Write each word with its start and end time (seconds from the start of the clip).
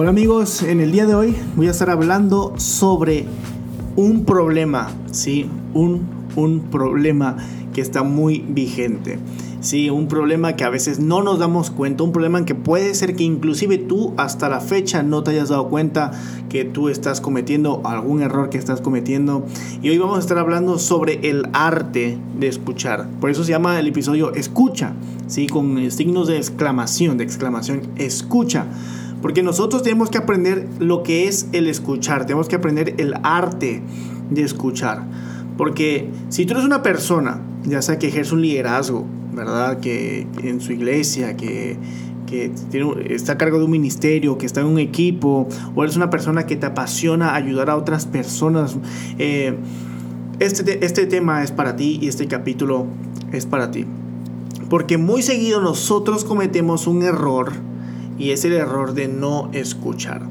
Hola 0.00 0.10
amigos, 0.10 0.62
en 0.62 0.78
el 0.78 0.92
día 0.92 1.06
de 1.06 1.16
hoy 1.16 1.34
voy 1.56 1.66
a 1.66 1.72
estar 1.72 1.90
hablando 1.90 2.54
sobre 2.56 3.24
un 3.96 4.24
problema, 4.24 4.92
¿sí? 5.10 5.50
Un, 5.74 6.06
un 6.36 6.60
problema 6.70 7.36
que 7.74 7.80
está 7.80 8.04
muy 8.04 8.44
vigente. 8.48 9.18
Sí, 9.60 9.90
un 9.90 10.06
problema 10.06 10.54
que 10.54 10.62
a 10.62 10.70
veces 10.70 11.00
no 11.00 11.24
nos 11.24 11.40
damos 11.40 11.72
cuenta, 11.72 12.04
un 12.04 12.12
problema 12.12 12.44
que 12.44 12.54
puede 12.54 12.94
ser 12.94 13.16
que 13.16 13.24
inclusive 13.24 13.76
tú 13.76 14.14
hasta 14.16 14.48
la 14.48 14.60
fecha 14.60 15.02
no 15.02 15.24
te 15.24 15.32
hayas 15.32 15.48
dado 15.48 15.68
cuenta 15.68 16.12
que 16.48 16.64
tú 16.64 16.88
estás 16.88 17.20
cometiendo 17.20 17.82
algún 17.84 18.22
error 18.22 18.50
que 18.50 18.58
estás 18.58 18.80
cometiendo. 18.80 19.44
Y 19.82 19.88
hoy 19.88 19.98
vamos 19.98 20.18
a 20.18 20.20
estar 20.20 20.38
hablando 20.38 20.78
sobre 20.78 21.28
el 21.28 21.48
arte 21.54 22.18
de 22.38 22.46
escuchar. 22.46 23.08
Por 23.20 23.30
eso 23.30 23.42
se 23.42 23.50
llama 23.50 23.80
el 23.80 23.88
episodio 23.88 24.32
Escucha, 24.32 24.92
¿sí? 25.26 25.48
con 25.48 25.90
signos 25.90 26.28
de 26.28 26.36
exclamación, 26.36 27.18
de 27.18 27.24
exclamación, 27.24 27.80
escucha. 27.96 28.66
Porque 29.20 29.42
nosotros 29.42 29.82
tenemos 29.82 30.10
que 30.10 30.18
aprender 30.18 30.68
lo 30.78 31.02
que 31.02 31.26
es 31.28 31.48
el 31.52 31.66
escuchar, 31.66 32.26
tenemos 32.26 32.48
que 32.48 32.56
aprender 32.56 32.94
el 32.98 33.14
arte 33.22 33.82
de 34.30 34.42
escuchar. 34.42 35.02
Porque 35.56 36.08
si 36.28 36.46
tú 36.46 36.54
eres 36.54 36.64
una 36.64 36.82
persona, 36.82 37.40
ya 37.64 37.82
sea 37.82 37.98
que 37.98 38.08
ejerce 38.08 38.34
un 38.34 38.42
liderazgo, 38.42 39.04
¿verdad? 39.34 39.80
Que 39.80 40.26
en 40.42 40.60
su 40.60 40.72
iglesia, 40.72 41.36
que, 41.36 41.76
está 43.08 43.32
a 43.32 43.38
cargo 43.38 43.58
de 43.58 43.64
un 43.64 43.70
ministerio, 43.70 44.38
que 44.38 44.46
está 44.46 44.60
en 44.60 44.66
un 44.66 44.78
equipo, 44.78 45.48
o 45.74 45.82
eres 45.82 45.96
una 45.96 46.10
persona 46.10 46.46
que 46.46 46.56
te 46.56 46.66
apasiona 46.66 47.34
ayudar 47.34 47.70
a 47.70 47.76
otras 47.76 48.06
personas. 48.06 48.76
Eh, 49.18 49.56
este, 50.38 50.84
este 50.84 51.06
tema 51.06 51.42
es 51.42 51.50
para 51.50 51.74
ti 51.74 51.98
y 52.00 52.06
este 52.06 52.28
capítulo 52.28 52.86
es 53.32 53.46
para 53.46 53.70
ti. 53.70 53.84
Porque 54.68 54.98
muy 54.98 55.22
seguido 55.22 55.60
nosotros 55.60 56.24
cometemos 56.24 56.86
un 56.86 57.02
error 57.02 57.52
y 58.18 58.30
es 58.30 58.44
el 58.44 58.52
error 58.52 58.94
de 58.94 59.08
no 59.08 59.50
escuchar. 59.52 60.22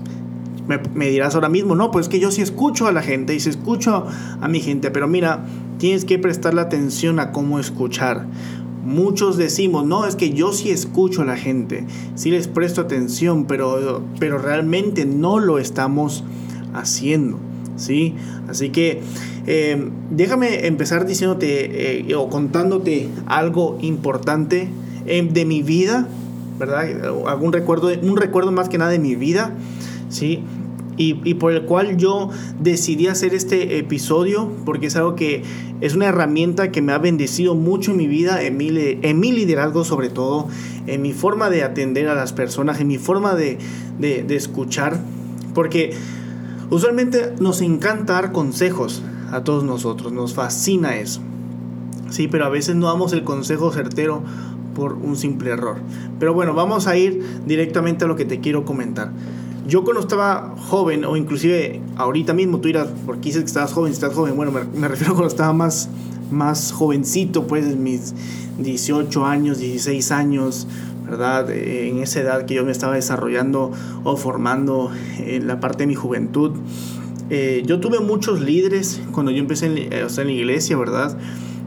Me, 0.94 1.10
dirás 1.10 1.34
ahora 1.36 1.48
mismo, 1.48 1.76
no, 1.76 1.92
pues 1.92 2.10
que 2.10 2.20
yo 2.20 2.30
sí 2.30 2.42
escucho 2.42 2.88
a 2.88 2.92
la 2.92 3.02
gente 3.02 3.34
y 3.34 3.40
sí 3.40 3.50
escucho 3.50 4.06
a 4.42 4.48
mi 4.50 4.60
gente, 4.60 4.92
pero 4.92 5.08
mira, 5.08 5.46
tienes 5.78 6.04
que 6.04 6.20
prestarle 6.20 6.60
atención 6.60 7.20
a 7.20 7.32
cómo 7.32 7.58
escuchar. 7.58 8.26
Muchos 8.84 9.38
decimos, 9.38 9.86
no, 9.86 10.06
es 10.06 10.18
que 10.18 10.32
yo 10.32 10.52
sí 10.52 10.70
escucho 10.70 11.22
a 11.22 11.26
la 11.26 11.38
gente, 11.38 11.86
sí 12.16 12.32
les 12.32 12.50
presto 12.50 12.82
atención, 12.82 13.46
pero, 13.46 14.02
pero 14.20 14.38
realmente 14.38 15.06
no 15.06 15.40
lo 15.40 15.58
estamos 15.58 16.26
haciendo, 16.74 17.40
¿sí? 17.78 18.16
Así 18.50 18.70
que 18.70 19.02
em, 19.46 19.92
déjame 20.12 20.68
empezar 20.68 21.06
diciéndote 21.06 22.10
eh, 22.10 22.16
o 22.16 22.30
contándote 22.30 23.08
algo 23.26 23.78
importante 23.82 24.70
em, 25.06 25.30
de 25.30 25.46
mi 25.46 25.64
vida, 25.64 26.08
¿verdad? 26.60 26.86
Algún 27.28 27.54
recuerdo, 27.54 27.90
un 28.02 28.18
recuerdo 28.18 28.52
más 28.52 28.70
que 28.70 28.78
nada 28.78 28.92
de 28.92 29.00
mi 29.00 29.16
vida, 29.16 29.54
¿sí? 30.10 30.44
y, 30.98 31.34
por 31.36 31.52
el 31.52 31.64
cual 31.64 31.98
yo 31.98 32.30
decidí 32.60 33.08
hacer 33.08 33.34
este 33.34 33.78
episodio 33.78 34.52
porque 34.66 34.88
es 34.88 34.96
algo 34.96 35.16
que 35.16 35.44
es 35.80 35.96
una 35.96 36.08
herramienta 36.08 36.72
que 36.72 36.82
me 36.82 36.92
ha 36.92 36.98
bendecido 36.98 37.54
mucho 37.54 37.92
en 37.92 37.98
mi 37.98 38.08
vida, 38.08 38.42
en 38.42 38.58
mi, 38.58 38.70
en 38.76 39.20
mi 39.20 39.32
liderazgo 39.32 39.84
sobre 39.84 40.10
todo, 40.10 40.48
en 40.88 41.04
mi 41.04 41.14
forma 41.14 41.52
de 41.52 41.64
atender 41.64 42.08
a 42.08 42.16
las 42.16 42.34
personas, 42.34 42.82
en 42.82 42.88
mi 42.88 42.98
forma 42.98 43.36
de, 43.36 43.60
de, 44.00 44.36
escuchar, 44.36 45.00
porque 45.54 45.94
usualmente 46.72 47.34
nos 47.40 47.62
encanta 47.62 48.14
dar 48.14 48.32
consejos 48.32 49.04
a 49.32 49.44
todos 49.44 49.64
nosotros, 49.64 50.12
nos 50.12 50.34
fascina 50.34 50.98
eso. 50.98 51.22
Sí, 52.10 52.28
pero 52.28 52.46
a 52.46 52.50
veces 52.50 52.76
no 52.76 52.88
damos 52.88 53.14
el 53.14 53.24
consejo 53.24 53.72
certero 53.72 54.24
por 54.78 54.94
un 54.94 55.16
simple 55.16 55.50
error. 55.50 55.78
Pero 56.20 56.36
bueno, 56.36 56.54
vamos 56.54 56.86
a 56.86 56.96
ir 56.96 57.26
directamente 57.48 58.06
a 58.06 58.08
lo 58.08 58.16
que 58.16 58.26
te 58.26 58.40
quiero 58.40 58.64
comentar. 58.64 59.12
Yo 59.68 59.84
cuando 59.84 60.02
estaba 60.02 60.56
joven, 60.70 61.04
o 61.04 61.18
inclusive 61.18 61.82
ahorita 61.96 62.34
mismo, 62.34 62.60
tú 62.60 62.68
dirás, 62.68 62.88
porque 63.08 63.22
dices 63.22 63.42
que 63.42 63.48
estabas 63.48 63.74
joven, 63.74 63.92
estás 63.92 64.14
joven, 64.14 64.36
bueno, 64.36 64.52
me, 64.52 64.88
refiero 64.88 65.14
cuando 65.14 65.30
estaba 65.30 65.52
más, 65.52 65.90
más 66.30 66.72
jovencito, 66.72 67.48
pues 67.48 67.76
mis 67.76 68.14
18 68.60 69.26
años, 69.26 69.58
16 69.58 70.12
años, 70.12 70.68
¿verdad? 71.04 71.50
En 71.50 71.98
esa 71.98 72.22
edad 72.22 72.46
que 72.46 72.54
yo 72.54 72.64
me 72.64 72.72
estaba 72.72 72.94
desarrollando 72.94 73.72
o 74.04 74.16
formando 74.16 74.92
en 75.18 75.48
la 75.48 75.60
parte 75.60 75.80
de 75.80 75.88
mi 75.88 75.96
juventud. 75.96 76.52
Eh, 77.32 77.64
yo 77.66 77.80
tuve 77.80 78.00
muchos 78.00 78.42
líderes 78.42 79.02
cuando 79.12 79.32
yo 79.32 79.40
empecé 79.40 79.66
en, 79.66 79.92
en 79.92 80.28
la 80.28 80.32
iglesia, 80.32 80.78
¿verdad? 80.78 81.18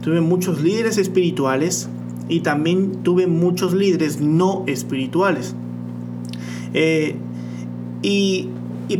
Tuve 0.00 0.20
muchos 0.20 0.62
líderes 0.62 0.96
espirituales 0.96 1.88
y 2.30 2.40
también 2.40 3.02
tuve 3.02 3.26
muchos 3.26 3.74
líderes 3.74 4.20
no 4.20 4.64
espirituales. 4.66 5.54
Eh, 6.72 7.16
y, 8.02 8.48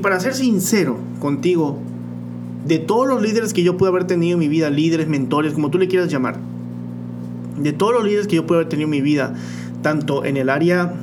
para 0.02 0.20
ser 0.20 0.34
sincero 0.34 0.98
contigo, 1.20 1.78
de 2.66 2.78
todos 2.78 3.08
los 3.08 3.22
líderes 3.22 3.54
que 3.54 3.62
yo 3.62 3.76
pude 3.76 3.88
haber 3.88 4.04
tenido 4.04 4.34
en 4.34 4.40
mi 4.40 4.48
vida, 4.48 4.68
líderes, 4.68 5.08
mentores, 5.08 5.54
como 5.54 5.70
tú 5.70 5.78
le 5.78 5.88
quieras 5.88 6.10
llamar, 6.10 6.38
de 7.56 7.72
todos 7.72 7.94
los 7.94 8.04
líderes 8.04 8.26
que 8.26 8.36
yo 8.36 8.46
pude 8.46 8.58
haber 8.58 8.68
tenido 8.68 8.86
en 8.86 8.90
mi 8.90 9.00
vida, 9.00 9.34
tanto 9.82 10.24
en 10.24 10.36
el 10.36 10.50
área 10.50 10.94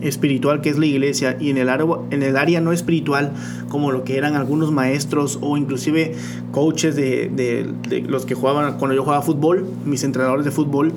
espiritual 0.00 0.60
que 0.60 0.68
es 0.68 0.78
la 0.78 0.86
iglesia 0.86 1.36
y 1.40 1.50
en 1.50 1.56
el, 1.56 1.68
área, 1.68 1.86
en 2.10 2.22
el 2.22 2.36
área 2.36 2.60
no 2.60 2.72
espiritual 2.72 3.32
como 3.70 3.92
lo 3.92 4.04
que 4.04 4.18
eran 4.18 4.34
algunos 4.34 4.70
maestros 4.70 5.38
o 5.40 5.56
inclusive 5.56 6.14
coaches 6.52 6.96
de, 6.96 7.30
de 7.34 8.00
los 8.02 8.26
que 8.26 8.34
jugaban 8.34 8.76
cuando 8.76 8.94
yo 8.94 9.02
jugaba 9.02 9.22
fútbol, 9.22 9.66
mis 9.86 10.04
entrenadores 10.04 10.44
de 10.44 10.50
fútbol, 10.50 10.92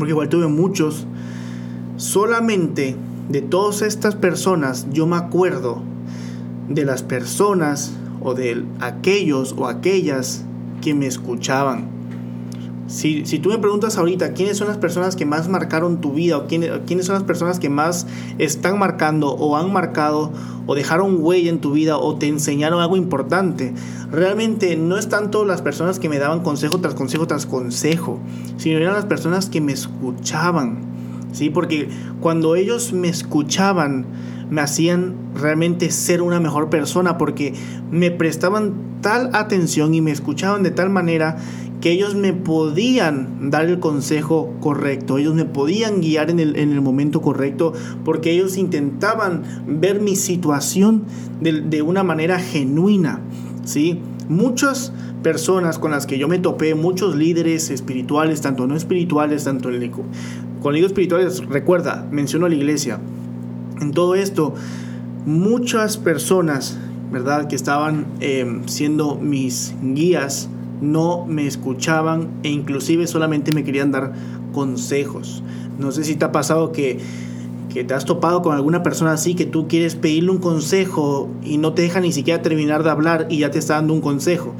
porque 0.00 0.10
igual 0.12 0.28
tuve 0.28 0.48
muchos, 0.48 1.06
solamente 1.96 2.96
de 3.28 3.42
todas 3.42 3.82
estas 3.82 4.16
personas, 4.16 4.88
yo 4.90 5.06
me 5.06 5.16
acuerdo 5.16 5.82
de 6.68 6.84
las 6.84 7.02
personas 7.04 7.92
o 8.20 8.34
de 8.34 8.64
aquellos 8.80 9.54
o 9.56 9.68
aquellas 9.68 10.44
que 10.80 10.94
me 10.94 11.06
escuchaban. 11.06 11.99
Si, 12.90 13.22
tú 13.38 13.50
me 13.50 13.58
preguntas 13.58 13.96
ahorita 13.98 14.32
quiénes 14.32 14.58
son 14.58 14.66
las 14.66 14.76
personas 14.76 15.14
que 15.14 15.24
más 15.24 15.48
marcaron 15.48 16.00
tu 16.00 16.12
vida 16.12 16.36
o 16.36 16.48
quiénes, 16.48 16.72
quiénes 16.88 17.06
son 17.06 17.14
las 17.14 17.22
personas 17.22 17.60
que 17.60 17.68
más 17.68 18.08
están 18.38 18.80
marcando 18.80 19.30
o 19.30 19.56
han 19.56 19.72
marcado 19.72 20.32
o 20.66 20.74
dejaron 20.74 21.18
huella 21.20 21.50
en 21.50 21.60
tu 21.60 21.70
vida 21.70 21.98
o 21.98 22.16
te 22.16 22.26
enseñaron 22.26 22.80
algo 22.80 22.96
importante, 22.96 23.72
realmente 24.10 24.76
no 24.76 24.98
es 24.98 25.08
tanto 25.08 25.44
las 25.44 25.62
personas 25.62 26.00
que 26.00 26.08
me 26.08 26.18
daban 26.18 26.40
consejo 26.40 26.80
tras 26.80 26.94
consejo 26.94 27.28
tras 27.28 27.46
consejo, 27.46 28.18
sino 28.56 28.78
eran 28.78 28.94
las 28.94 29.04
personas 29.04 29.48
que 29.48 29.60
me 29.60 29.70
escuchaban 29.70 30.90
¿sí? 31.32 31.50
Porque 31.50 31.88
cuando 32.20 32.56
ellos 32.56 32.92
me 32.92 33.08
escuchaban, 33.08 34.06
me 34.50 34.60
hacían 34.60 35.14
realmente 35.34 35.90
ser 35.90 36.22
una 36.22 36.40
mejor 36.40 36.70
persona 36.70 37.18
porque 37.18 37.54
me 37.90 38.10
prestaban 38.10 38.74
tal 39.00 39.30
atención 39.32 39.94
y 39.94 40.00
me 40.00 40.10
escuchaban 40.10 40.62
de 40.62 40.70
tal 40.70 40.90
manera 40.90 41.36
que 41.80 41.90
ellos 41.90 42.14
me 42.14 42.32
podían 42.32 43.50
dar 43.50 43.66
el 43.66 43.78
consejo 43.78 44.54
correcto, 44.60 45.18
ellos 45.18 45.34
me 45.34 45.44
podían 45.44 46.00
guiar 46.00 46.30
en 46.30 46.40
el, 46.40 46.56
en 46.56 46.72
el 46.72 46.80
momento 46.80 47.20
correcto, 47.22 47.72
porque 48.04 48.32
ellos 48.32 48.56
intentaban 48.56 49.42
ver 49.66 50.00
mi 50.00 50.16
situación 50.16 51.04
de, 51.40 51.60
de 51.62 51.82
una 51.82 52.02
manera 52.02 52.38
genuina, 52.38 53.20
¿sí? 53.64 54.00
Muchas 54.28 54.92
personas 55.22 55.78
con 55.78 55.90
las 55.90 56.06
que 56.06 56.18
yo 56.18 56.28
me 56.28 56.38
topé, 56.38 56.74
muchos 56.74 57.16
líderes 57.16 57.70
espirituales, 57.70 58.40
tanto 58.40 58.66
no 58.66 58.76
espirituales, 58.76 59.44
tanto 59.44 59.70
en 59.70 59.82
el, 59.82 59.90
con 59.90 60.74
libros 60.74 60.92
espirituales, 60.92 61.44
recuerda, 61.46 62.06
menciono 62.10 62.46
a 62.46 62.48
la 62.48 62.54
iglesia. 62.54 63.00
En 63.80 63.92
todo 63.92 64.14
esto, 64.14 64.54
muchas 65.26 65.96
personas, 65.96 66.78
¿verdad?, 67.12 67.48
que 67.48 67.56
estaban 67.56 68.06
em, 68.20 68.66
siendo 68.66 69.16
mis 69.16 69.74
guías, 69.82 70.48
no 70.80 71.26
me 71.26 71.46
escuchaban 71.46 72.28
e 72.42 72.48
inclusive 72.48 73.06
solamente 73.06 73.52
me 73.52 73.64
querían 73.64 73.92
dar 73.92 74.12
consejos. 74.52 75.42
No 75.78 75.92
sé 75.92 76.04
si 76.04 76.16
te 76.16 76.24
ha 76.24 76.32
pasado 76.32 76.72
que, 76.72 76.98
que 77.72 77.84
te 77.84 77.94
has 77.94 78.04
topado 78.04 78.42
con 78.42 78.54
alguna 78.54 78.82
persona 78.82 79.12
así 79.12 79.34
que 79.34 79.46
tú 79.46 79.68
quieres 79.68 79.94
pedirle 79.94 80.30
un 80.30 80.38
consejo 80.38 81.28
y 81.42 81.58
no 81.58 81.72
te 81.72 81.82
deja 81.82 82.00
ni 82.00 82.12
siquiera 82.12 82.42
terminar 82.42 82.82
de 82.82 82.90
hablar 82.90 83.26
y 83.30 83.38
ya 83.38 83.50
te 83.50 83.58
está 83.58 83.74
dando 83.74 83.94
un 83.94 84.00
consejo. 84.00 84.54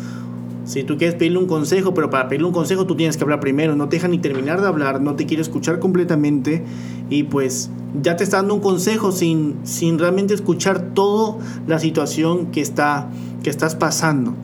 Si 0.64 0.84
tú 0.84 0.98
quieres 0.98 1.16
pedirle 1.16 1.38
un 1.38 1.46
consejo, 1.46 1.94
pero 1.94 2.10
para 2.10 2.28
pedirle 2.28 2.46
un 2.46 2.52
consejo 2.52 2.86
tú 2.86 2.94
tienes 2.94 3.16
que 3.16 3.24
hablar 3.24 3.40
primero, 3.40 3.74
no 3.74 3.88
te 3.88 3.96
deja 3.96 4.08
ni 4.08 4.18
terminar 4.18 4.60
de 4.60 4.68
hablar, 4.68 5.00
no 5.00 5.16
te 5.16 5.26
quiere 5.26 5.42
escuchar 5.42 5.80
completamente 5.80 6.62
y 7.08 7.24
pues 7.24 7.70
ya 8.00 8.16
te 8.16 8.24
está 8.24 8.36
dando 8.36 8.54
un 8.54 8.60
consejo 8.60 9.10
sin, 9.10 9.56
sin 9.64 9.98
realmente 9.98 10.32
escuchar 10.32 10.94
toda 10.94 11.38
la 11.66 11.78
situación 11.80 12.46
que, 12.52 12.60
está, 12.60 13.10
que 13.42 13.50
estás 13.50 13.74
pasando. 13.74 14.34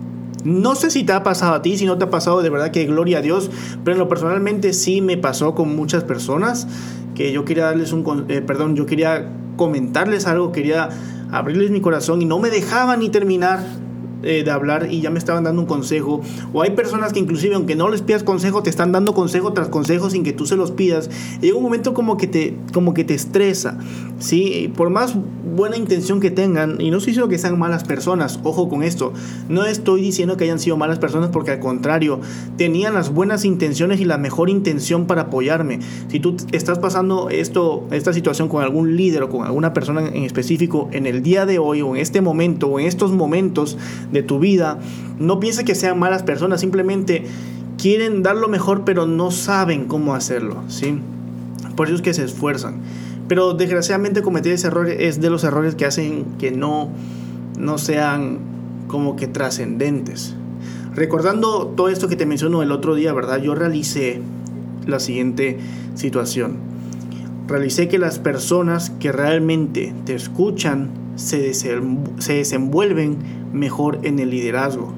No 0.46 0.76
sé 0.76 0.93
si 0.93 1.02
te 1.02 1.12
ha 1.12 1.25
pasado 1.25 1.54
a 1.54 1.62
ti, 1.62 1.76
si 1.76 1.87
no 1.87 1.98
te 1.98 2.04
ha 2.04 2.10
pasado 2.10 2.40
de 2.40 2.50
verdad 2.50 2.70
que 2.70 2.84
gloria 2.87 3.19
a 3.19 3.20
Dios, 3.20 3.50
pero 3.84 3.96
en 3.96 3.98
lo 3.98 4.08
personalmente 4.08 4.72
sí 4.75 5.00
me 5.00 5.16
pasó 5.16 5.56
con 5.56 5.75
muchas 5.75 6.04
personas 6.04 6.69
que 7.16 7.32
yo 7.32 7.44
quería 7.44 7.64
darles 7.64 7.93
un, 7.93 8.26
eh, 8.28 8.43
perdón, 8.43 8.76
yo 8.76 8.87
quería 8.87 9.28
comentarles 9.56 10.28
algo, 10.28 10.52
quería 10.52 10.90
abrirles 11.32 11.72
mi 11.72 11.81
corazón 11.81 12.22
y 12.22 12.26
no 12.26 12.38
me 12.38 12.50
dejaban 12.50 13.00
ni 13.00 13.08
terminar 13.08 13.58
eh, 14.22 14.42
de 14.44 14.50
hablar 14.50 14.88
y 14.90 15.00
ya 15.00 15.10
me 15.10 15.18
estaban 15.18 15.44
dando 15.44 15.62
un 15.62 15.66
consejo. 15.66 16.20
O 16.52 16.62
hay 16.62 16.70
personas 16.70 17.12
que 17.12 17.18
inclusive 17.18 17.54
aunque 17.54 17.76
no 17.76 17.88
les 17.88 18.02
pidas 18.02 18.22
consejo, 18.22 18.62
te 18.62 18.70
están 18.70 18.92
dando 18.92 19.14
consejo 19.14 19.52
tras 19.52 19.68
consejo 19.68 20.10
sin 20.10 20.24
que 20.24 20.32
tú 20.32 20.46
se 20.46 20.56
los 20.56 20.70
pidas. 20.70 21.10
Y 21.40 21.46
llega 21.46 21.56
un 21.56 21.62
momento 21.62 21.94
como 21.94 22.16
que 22.16 22.26
te, 22.26 22.56
como 22.72 22.94
que 22.94 23.04
te 23.04 23.14
estresa. 23.14 23.78
¿sí? 24.18 24.72
Por 24.76 24.90
más 24.90 25.14
buena 25.56 25.76
intención 25.76 26.20
que 26.20 26.30
tengan, 26.30 26.80
y 26.80 26.90
no 26.90 26.98
estoy 26.98 27.12
diciendo 27.12 27.28
que 27.28 27.38
sean 27.38 27.58
malas 27.58 27.84
personas, 27.84 28.40
ojo 28.42 28.68
con 28.68 28.82
esto, 28.82 29.12
no 29.48 29.64
estoy 29.64 30.02
diciendo 30.02 30.36
que 30.36 30.44
hayan 30.44 30.58
sido 30.58 30.76
malas 30.76 30.98
personas 30.98 31.30
porque 31.30 31.52
al 31.52 31.60
contrario, 31.60 32.20
tenían 32.56 32.94
las 32.94 33.12
buenas 33.12 33.44
intenciones 33.44 34.00
y 34.00 34.04
la 34.04 34.18
mejor 34.18 34.50
intención 34.50 35.06
para 35.06 35.22
apoyarme. 35.22 35.80
Si 36.08 36.20
tú 36.20 36.36
estás 36.52 36.78
pasando 36.78 37.30
esto, 37.30 37.86
esta 37.90 38.12
situación 38.12 38.48
con 38.48 38.62
algún 38.62 38.96
líder 38.96 39.22
o 39.22 39.28
con 39.28 39.46
alguna 39.46 39.72
persona 39.72 40.06
en 40.06 40.24
específico 40.24 40.88
en 40.92 41.06
el 41.06 41.22
día 41.22 41.46
de 41.46 41.58
hoy 41.58 41.82
o 41.82 41.94
en 41.94 42.02
este 42.02 42.20
momento 42.20 42.68
o 42.68 42.80
en 42.80 42.86
estos 42.86 43.12
momentos 43.12 43.78
de 44.12 44.23
tu 44.23 44.38
vida, 44.38 44.79
no 45.19 45.41
pienses 45.41 45.64
que 45.64 45.75
sean 45.75 45.99
malas 45.99 46.23
personas, 46.23 46.61
simplemente 46.61 47.25
quieren 47.79 48.23
dar 48.23 48.37
lo 48.37 48.49
mejor 48.49 48.85
pero 48.85 49.06
no 49.06 49.31
saben 49.31 49.87
cómo 49.87 50.14
hacerlo, 50.14 50.62
¿sí? 50.69 50.99
Por 51.76 51.88
eso 51.88 51.97
es 51.97 52.03
que 52.03 52.14
se 52.14 52.25
esfuerzan. 52.25 52.76
Pero 53.29 53.55
desgraciadamente 53.55 54.23
cometer 54.23 54.53
ese 54.53 54.69
error 54.69 54.88
es 54.88 55.20
de 55.20 55.31
los 55.31 55.44
errores 55.44 55.75
que 55.75 55.85
hacen 55.85 56.25
que 56.38 56.50
no, 56.50 56.91
no 57.58 57.79
sean 57.79 58.38
como 58.87 59.17
que 59.17 59.26
trascendentes. 59.26 60.35
Recordando 60.94 61.67
todo 61.76 61.88
esto 61.88 62.09
que 62.09 62.17
te 62.17 62.25
menciono 62.25 62.62
el 62.62 62.73
otro 62.73 62.94
día, 62.94 63.12
¿verdad? 63.12 63.43
Yo 63.43 63.55
realicé 63.55 64.20
la 64.87 65.00
siguiente 65.00 65.59
situación. 65.94 66.56
Realicé 67.49 67.88
que 67.88 67.99
las 67.99 68.19
personas 68.19 68.91
que 68.91 69.12
realmente 69.12 69.93
te 70.05 70.14
escuchan 70.14 70.91
se, 71.17 71.52
se 71.55 72.32
desenvuelven 72.32 73.19
mejor 73.56 74.00
en 74.03 74.19
el 74.19 74.31
liderazgo. 74.31 74.93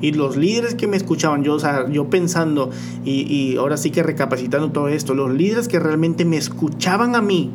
Y 0.00 0.12
los 0.12 0.36
líderes 0.36 0.74
que 0.74 0.86
me 0.86 0.96
escuchaban, 0.96 1.42
yo, 1.42 1.56
yo 1.90 2.10
pensando 2.10 2.70
y, 3.04 3.22
y 3.22 3.56
ahora 3.56 3.76
sí 3.76 3.90
que 3.90 4.02
recapacitando 4.02 4.70
todo 4.70 4.88
esto, 4.88 5.14
los 5.14 5.32
líderes 5.32 5.68
que 5.68 5.78
realmente 5.78 6.24
me 6.24 6.36
escuchaban 6.36 7.16
a 7.16 7.22
mí 7.22 7.50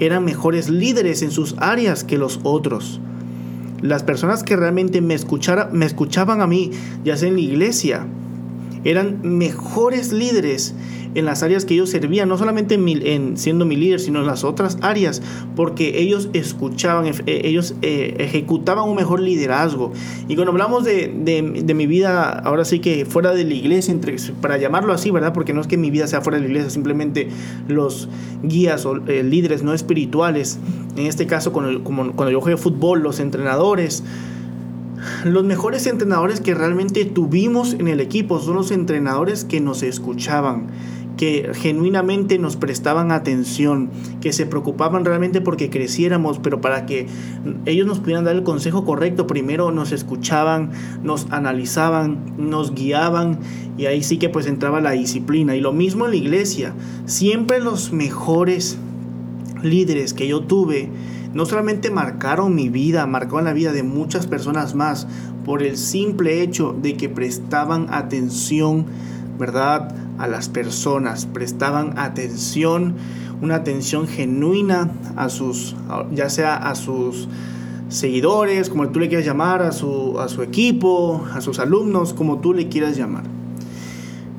eran 0.00 0.24
mejores 0.24 0.70
líderes 0.70 1.22
en 1.22 1.30
sus 1.30 1.54
áreas 1.58 2.04
que 2.04 2.16
los 2.16 2.40
otros. 2.42 3.00
Las 3.82 4.02
personas 4.02 4.42
que 4.42 4.56
realmente 4.56 5.00
me, 5.02 5.14
escuchara, 5.14 5.68
me 5.72 5.86
escuchaban 5.86 6.40
a 6.40 6.46
mí, 6.46 6.70
ya 7.04 7.16
sea 7.16 7.28
en 7.28 7.34
la 7.34 7.40
iglesia, 7.40 8.06
eran 8.84 9.20
mejores 9.22 10.12
líderes 10.12 10.74
en 11.14 11.24
las 11.24 11.42
áreas 11.42 11.64
que 11.64 11.74
ellos 11.74 11.90
servían, 11.90 12.28
no 12.28 12.38
solamente 12.38 12.74
en, 12.74 13.36
siendo 13.36 13.64
mi 13.64 13.76
líder, 13.76 14.00
sino 14.00 14.20
en 14.20 14.26
las 14.26 14.44
otras 14.44 14.78
áreas, 14.80 15.22
porque 15.56 16.00
ellos 16.00 16.28
escuchaban, 16.32 17.06
eh, 17.06 17.42
ellos 17.44 17.74
eh, 17.82 18.16
ejecutaban 18.18 18.88
un 18.88 18.96
mejor 18.96 19.20
liderazgo. 19.20 19.92
Y 20.28 20.34
cuando 20.34 20.52
hablamos 20.52 20.84
de, 20.84 21.08
de, 21.08 21.74
mi 21.74 21.86
vida, 21.86 22.30
ahora 22.30 22.64
sí 22.64 22.80
que 22.80 23.04
fuera 23.04 23.32
de 23.32 23.44
la 23.44 23.54
iglesia, 23.54 23.92
entre, 23.92 24.16
para 24.40 24.58
llamarlo 24.58 24.92
así, 24.92 25.10
¿verdad? 25.10 25.32
Porque 25.32 25.52
no 25.52 25.60
es 25.60 25.66
que 25.66 25.76
mi 25.76 25.90
vida 25.90 26.06
sea 26.06 26.20
fuera 26.20 26.38
de 26.38 26.44
la 26.44 26.48
iglesia, 26.48 26.70
simplemente 26.70 27.28
los 27.68 28.08
guías 28.42 28.84
o 28.86 28.96
eh, 29.06 29.22
líderes 29.22 29.62
no 29.62 29.74
espirituales, 29.74 30.58
en 30.96 31.06
este 31.06 31.26
caso 31.26 31.52
cuando, 31.52 31.82
como, 31.84 32.12
cuando 32.12 32.30
yo 32.30 32.40
jugué 32.40 32.56
fútbol, 32.56 33.02
los 33.02 33.20
entrenadores, 33.20 34.02
los 35.24 35.44
mejores 35.44 35.86
entrenadores 35.86 36.40
que 36.40 36.54
realmente 36.54 37.04
tuvimos 37.04 37.74
en 37.74 37.88
el 37.88 38.00
equipo 38.00 38.40
son 38.40 38.56
los 38.56 38.70
entrenadores 38.70 39.44
que 39.44 39.60
nos 39.60 39.82
escuchaban, 39.82 40.66
que 41.20 41.50
genuinamente 41.52 42.38
nos 42.38 42.56
prestaban 42.56 43.12
atención, 43.12 43.90
que 44.22 44.32
se 44.32 44.46
preocupaban 44.46 45.04
realmente 45.04 45.42
porque 45.42 45.68
creciéramos, 45.68 46.38
pero 46.38 46.62
para 46.62 46.86
que 46.86 47.08
ellos 47.66 47.86
nos 47.86 47.98
pudieran 47.98 48.24
dar 48.24 48.36
el 48.36 48.42
consejo 48.42 48.86
correcto, 48.86 49.26
primero 49.26 49.70
nos 49.70 49.92
escuchaban, 49.92 50.70
nos 51.02 51.30
analizaban, 51.30 52.20
nos 52.38 52.74
guiaban 52.74 53.38
y 53.76 53.84
ahí 53.84 54.02
sí 54.02 54.16
que 54.16 54.30
pues 54.30 54.46
entraba 54.46 54.80
la 54.80 54.92
disciplina. 54.92 55.54
Y 55.54 55.60
lo 55.60 55.74
mismo 55.74 56.06
en 56.06 56.12
la 56.12 56.16
iglesia, 56.16 56.72
siempre 57.04 57.60
los 57.60 57.92
mejores 57.92 58.78
líderes 59.62 60.14
que 60.14 60.26
yo 60.26 60.44
tuve, 60.44 60.88
no 61.34 61.44
solamente 61.44 61.90
marcaron 61.90 62.54
mi 62.54 62.70
vida, 62.70 63.06
marcaron 63.06 63.44
la 63.44 63.52
vida 63.52 63.74
de 63.74 63.82
muchas 63.82 64.26
personas 64.26 64.74
más 64.74 65.06
por 65.44 65.62
el 65.62 65.76
simple 65.76 66.40
hecho 66.40 66.74
de 66.80 66.96
que 66.96 67.10
prestaban 67.10 67.88
atención, 67.90 68.86
¿verdad? 69.38 69.94
A 70.20 70.28
las 70.28 70.48
personas, 70.48 71.26
prestaban 71.26 71.98
atención, 71.98 72.94
una 73.40 73.56
atención 73.56 74.06
genuina 74.06 74.90
a 75.16 75.30
sus, 75.30 75.74
ya 76.12 76.28
sea 76.28 76.56
a 76.56 76.74
sus 76.74 77.26
seguidores, 77.88 78.68
como 78.68 78.88
tú 78.90 79.00
le 79.00 79.08
quieras 79.08 79.26
llamar, 79.26 79.62
a 79.62 79.72
su, 79.72 80.20
a 80.20 80.28
su 80.28 80.42
equipo, 80.42 81.26
a 81.32 81.40
sus 81.40 81.58
alumnos, 81.58 82.12
como 82.12 82.38
tú 82.38 82.52
le 82.52 82.68
quieras 82.68 82.96
llamar. 82.96 83.24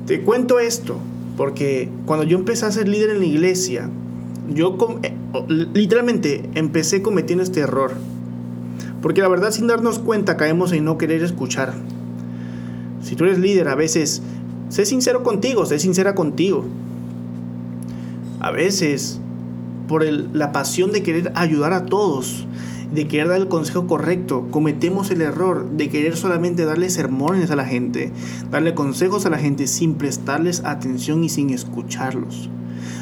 Te 0.06 0.22
cuento 0.22 0.60
esto, 0.60 0.98
porque 1.36 1.88
cuando 2.06 2.24
yo 2.24 2.38
empecé 2.38 2.66
a 2.66 2.72
ser 2.72 2.88
líder 2.88 3.10
en 3.10 3.18
la 3.18 3.26
iglesia, 3.26 3.90
yo 4.54 4.76
eh, 5.02 5.14
literalmente 5.74 6.48
empecé 6.54 7.02
cometiendo 7.02 7.42
este 7.42 7.60
error. 7.60 7.92
Porque 9.00 9.20
la 9.20 9.28
verdad 9.28 9.50
sin 9.50 9.66
darnos 9.66 9.98
cuenta 9.98 10.36
caemos 10.36 10.72
en 10.72 10.84
no 10.84 10.96
querer 10.96 11.22
escuchar. 11.22 11.74
Si 13.02 13.16
tú 13.16 13.24
eres 13.24 13.38
líder, 13.38 13.68
a 13.68 13.74
veces 13.74 14.22
Sé 14.72 14.86
sincero 14.86 15.22
contigo, 15.22 15.66
sé 15.66 15.78
sincera 15.78 16.14
contigo. 16.14 16.64
A 18.40 18.50
veces, 18.50 19.20
por 19.86 20.02
la 20.02 20.50
pasión 20.50 20.92
de 20.92 21.02
querer 21.02 21.30
ayudar 21.34 21.74
a 21.74 21.84
todos, 21.84 22.46
de 22.90 23.06
querer 23.06 23.28
dar 23.28 23.36
el 23.42 23.48
consejo 23.48 23.86
correcto, 23.86 24.48
cometemos 24.50 25.10
el 25.10 25.20
error 25.20 25.68
de 25.72 25.90
querer 25.90 26.16
solamente 26.16 26.64
darle 26.64 26.88
sermones 26.88 27.50
a 27.50 27.56
la 27.56 27.66
gente, 27.66 28.12
darle 28.50 28.72
consejos 28.72 29.26
a 29.26 29.28
la 29.28 29.36
gente 29.36 29.66
sin 29.66 29.96
prestarles 29.96 30.64
atención 30.64 31.22
y 31.22 31.28
sin 31.28 31.50
escucharlos. 31.50 32.48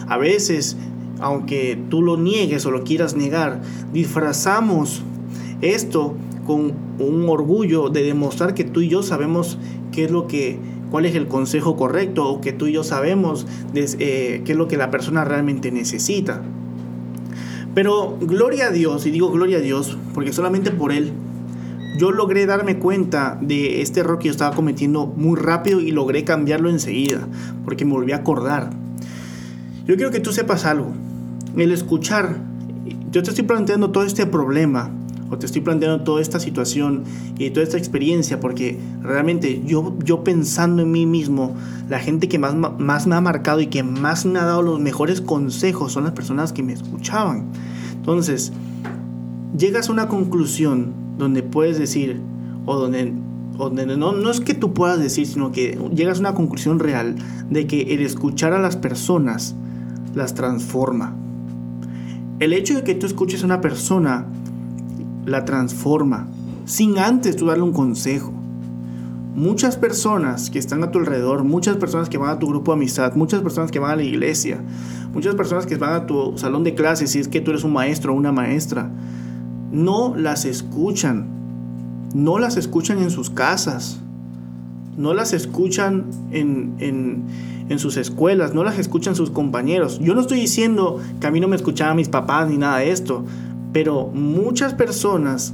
A 0.09 0.19
veces, 0.19 0.77
aunque 1.21 1.81
tú 1.89 2.03
lo 2.03 2.17
niegues 2.17 2.67
o 2.67 2.73
lo 2.73 2.83
quieras 2.83 3.15
negar, 3.15 3.63
disfrazamos 3.93 5.05
esto 5.61 6.17
con 6.49 6.73
un 6.99 7.29
orgullo 7.29 7.91
de 7.91 8.03
demostrar 8.03 8.55
que 8.55 8.65
tú 8.65 8.81
y 8.81 8.89
yo 8.89 9.05
sabemos 9.05 9.57
qué 9.93 10.07
es 10.07 10.11
lo 10.11 10.27
que 10.27 10.59
cuál 10.91 11.07
es 11.07 11.15
el 11.15 11.29
consejo 11.29 11.77
correcto 11.77 12.29
o 12.29 12.41
que 12.41 12.53
tú 12.53 12.67
y 12.67 12.73
yo 12.73 12.85
sabemos 12.85 13.47
eh, 13.75 14.43
qué 14.45 14.53
es 14.53 14.59
lo 14.59 14.69
que 14.69 14.77
la 14.77 14.91
persona 14.91 15.25
realmente 15.25 15.71
necesita. 15.71 16.43
Pero 17.75 18.19
gloria 18.21 18.67
a 18.67 18.71
Dios, 18.71 19.07
y 19.07 19.11
digo 19.11 19.31
gloria 19.31 19.59
a 19.59 19.61
Dios, 19.61 19.97
porque 20.13 20.33
solamente 20.33 20.71
por 20.71 20.93
Él 20.93 21.13
yo 21.99 22.13
logré 22.13 22.47
darme 22.47 22.79
cuenta 22.79 23.39
de 23.41 23.83
este 23.83 24.01
error 24.01 24.19
que 24.19 24.27
yo 24.27 24.33
estaba 24.33 24.57
cometiendo 24.57 25.07
muy 25.07 25.39
rápido 25.39 25.81
y 25.81 25.91
logré 25.91 26.25
cambiarlo 26.25 26.71
enseguida, 26.71 27.29
porque 27.65 27.85
me 27.85 27.93
volví 27.93 28.13
a 28.13 28.17
acordar. 28.17 28.71
Yo 29.87 29.97
quiero 29.97 30.11
que 30.11 30.21
tú 30.21 30.33
sepas 30.33 30.65
algo. 30.65 30.93
El 31.57 31.73
escuchar, 31.73 32.39
yo 33.11 33.23
te 33.23 33.31
estoy 33.31 33.45
planteando 33.45 33.91
todo 33.91 34.05
este 34.05 34.25
problema 34.25 34.91
o 35.31 35.39
te 35.39 35.47
estoy 35.47 35.63
planteando 35.63 36.03
toda 36.03 36.21
esta 36.21 36.41
situación 36.41 37.05
y 37.39 37.51
toda 37.51 37.65
esta 37.65 37.79
experiencia 37.79 38.41
porque 38.41 38.79
realmente 39.03 39.63
yo, 39.65 39.97
yo 40.05 40.25
pensando 40.25 40.83
en 40.83 40.91
mí 40.91 41.07
mismo, 41.07 41.55
la 41.89 42.01
gente 42.01 42.29
que 42.29 42.39
más, 42.39 42.55
más 42.55 43.07
me 43.07 43.15
ha 43.15 43.21
marcado 43.21 43.61
y 43.61 43.69
que 43.69 43.83
más 43.83 44.27
me 44.27 44.39
ha 44.39 44.45
dado 44.45 44.63
los 44.63 44.81
mejores 44.81 45.21
consejos 45.21 45.93
son 45.93 46.05
las 46.05 46.13
personas 46.13 46.53
que 46.53 46.63
me 46.63 46.73
escuchaban. 46.73 47.47
Entonces, 47.95 48.53
llegas 49.57 49.89
a 49.89 49.93
una 49.93 50.09
conclusión 50.09 50.93
donde 51.17 51.43
puedes 51.43 51.79
decir, 51.79 52.21
o 52.67 52.77
donde, 52.77 53.13
donde 53.57 53.87
no, 53.87 54.13
no 54.13 54.31
es 54.31 54.41
que 54.41 54.55
tú 54.55 54.75
puedas 54.75 54.99
decir, 54.99 55.27
sino 55.27 55.53
que 55.53 55.79
llegas 55.95 56.19
a 56.19 56.21
una 56.21 56.35
conclusión 56.35 56.79
real 56.79 57.15
de 57.51 57.67
que 57.67 57.95
el 57.95 58.01
escuchar 58.01 58.53
a 58.53 58.61
las 58.61 58.77
personas 58.77 59.55
las 60.15 60.35
transforma. 60.35 61.15
El 62.41 62.55
hecho 62.55 62.75
de 62.75 62.85
que 62.85 62.95
tú 62.95 63.07
escuches 63.07 63.43
a 63.43 63.47
una 63.47 63.61
persona 63.61 64.27
la 65.31 65.45
transforma, 65.45 66.29
sin 66.65 66.99
antes 66.99 67.37
tú 67.37 67.47
darle 67.47 67.63
un 67.63 67.73
consejo. 67.73 68.33
Muchas 69.35 69.77
personas 69.77 70.51
que 70.51 70.59
están 70.59 70.83
a 70.83 70.91
tu 70.91 70.99
alrededor, 70.99 71.45
muchas 71.45 71.77
personas 71.77 72.09
que 72.09 72.19
van 72.19 72.31
a 72.31 72.39
tu 72.39 72.49
grupo 72.49 72.73
de 72.73 72.79
amistad, 72.79 73.15
muchas 73.15 73.41
personas 73.41 73.71
que 73.71 73.79
van 73.79 73.93
a 73.93 73.97
la 73.97 74.03
iglesia, 74.03 74.61
muchas 75.15 75.37
personas 75.37 75.67
que 75.67 75.77
van 75.77 75.93
a 75.93 76.07
tu 76.07 76.37
salón 76.37 76.65
de 76.65 76.75
clases, 76.75 77.11
si 77.11 77.21
es 77.21 77.29
que 77.29 77.41
tú 77.41 77.53
eres 77.53 77.63
un 77.63 77.73
maestro 77.73 78.13
o 78.13 78.17
una 78.17 78.33
maestra, 78.33 78.91
no 79.71 80.15
las 80.17 80.45
escuchan, 80.45 81.29
no 82.13 82.39
las 82.41 82.57
escuchan 82.57 82.99
en 82.99 83.11
sus 83.11 83.31
casas, 83.31 84.01
no 84.97 85.15
las 85.15 85.33
escuchan 85.33 86.07
en, 86.33 86.75
en, 86.79 87.25
en, 87.69 87.79
sus 87.79 87.97
escuelas, 87.97 88.53
no 88.53 88.65
las 88.65 88.81
escuchan 88.81 89.15
sus 89.15 89.31
compañeros. 89.31 90.01
Yo 90.01 90.15
no 90.15 90.21
estoy 90.21 90.41
diciendo 90.41 90.99
que 91.21 91.29
a 91.29 91.31
mí 91.31 91.39
no 91.39 91.47
me 91.47 91.55
escuchaban 91.55 91.97
mis 91.97 92.09
papás 92.09 92.51
ni 92.51 92.59
nada 92.59 92.79
de 92.79 92.91
esto, 92.91 93.25
pero 93.73 94.07
muchas 94.09 94.75
personas 94.75 95.53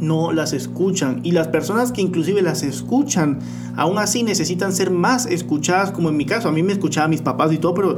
no 0.00 0.32
las 0.32 0.52
escuchan 0.52 1.20
y 1.22 1.30
las 1.30 1.48
personas 1.48 1.92
que 1.92 2.00
inclusive 2.00 2.42
las 2.42 2.62
escuchan 2.64 3.38
aún 3.76 3.98
así 3.98 4.24
necesitan 4.24 4.72
ser 4.72 4.90
más 4.90 5.26
escuchadas 5.26 5.92
como 5.92 6.08
en 6.08 6.16
mi 6.16 6.26
caso 6.26 6.48
a 6.48 6.52
mí 6.52 6.62
me 6.62 6.72
escuchaban 6.72 7.10
mis 7.10 7.22
papás 7.22 7.52
y 7.52 7.58
todo 7.58 7.74
pero 7.74 7.96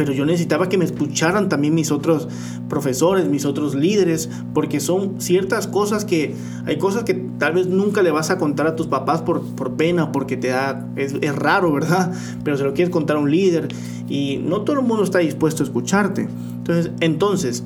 pero 0.00 0.14
yo 0.14 0.24
necesitaba 0.24 0.70
que 0.70 0.78
me 0.78 0.86
escucharan 0.86 1.50
también 1.50 1.74
mis 1.74 1.90
otros 1.90 2.26
profesores, 2.70 3.28
mis 3.28 3.44
otros 3.44 3.74
líderes, 3.74 4.30
porque 4.54 4.80
son 4.80 5.20
ciertas 5.20 5.66
cosas 5.66 6.06
que 6.06 6.34
hay 6.64 6.78
cosas 6.78 7.04
que 7.04 7.12
tal 7.12 7.52
vez 7.52 7.66
nunca 7.66 8.00
le 8.00 8.10
vas 8.10 8.30
a 8.30 8.38
contar 8.38 8.66
a 8.66 8.76
tus 8.76 8.86
papás 8.86 9.20
por, 9.20 9.42
por 9.42 9.74
pena, 9.74 10.10
porque 10.10 10.38
te 10.38 10.48
da, 10.48 10.88
es, 10.96 11.16
es 11.20 11.36
raro, 11.36 11.70
¿verdad? 11.70 12.14
Pero 12.44 12.56
se 12.56 12.64
lo 12.64 12.72
quieres 12.72 12.90
contar 12.90 13.18
a 13.18 13.20
un 13.20 13.30
líder 13.30 13.68
y 14.08 14.38
no 14.38 14.62
todo 14.62 14.80
el 14.80 14.86
mundo 14.86 15.04
está 15.04 15.18
dispuesto 15.18 15.62
a 15.62 15.66
escucharte. 15.66 16.30
Entonces, 16.56 16.92
entonces 17.00 17.64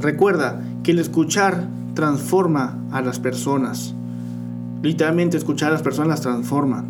recuerda 0.00 0.62
que 0.82 0.92
el 0.92 0.98
escuchar 0.98 1.68
transforma 1.94 2.78
a 2.92 3.00
las 3.00 3.18
personas. 3.18 3.94
Literalmente 4.82 5.36
escuchar 5.36 5.70
a 5.70 5.72
las 5.72 5.82
personas 5.82 6.20
transforma. 6.20 6.84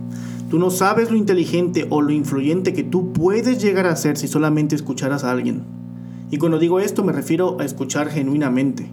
Tú 0.51 0.59
no 0.59 0.71
sabes 0.71 1.11
lo 1.11 1.17
inteligente 1.17 1.87
o 1.91 2.03
lo 2.03 2.13
influyente 2.13 2.73
que 2.73 2.85
tú 2.85 3.13
puedes 3.13 3.63
llegar 3.63 3.87
a 3.87 3.97
ser 3.97 4.17
si 4.17 4.29
solamente 4.29 4.77
escucharas 4.77 5.25
a 5.25 5.31
alguien. 5.31 5.63
Y 6.31 6.39
cuando 6.39 6.59
digo 6.59 6.81
esto 6.81 7.05
me 7.05 7.13
refiero 7.13 7.57
a 7.61 7.65
escuchar 7.65 8.11
genuinamente. 8.11 8.91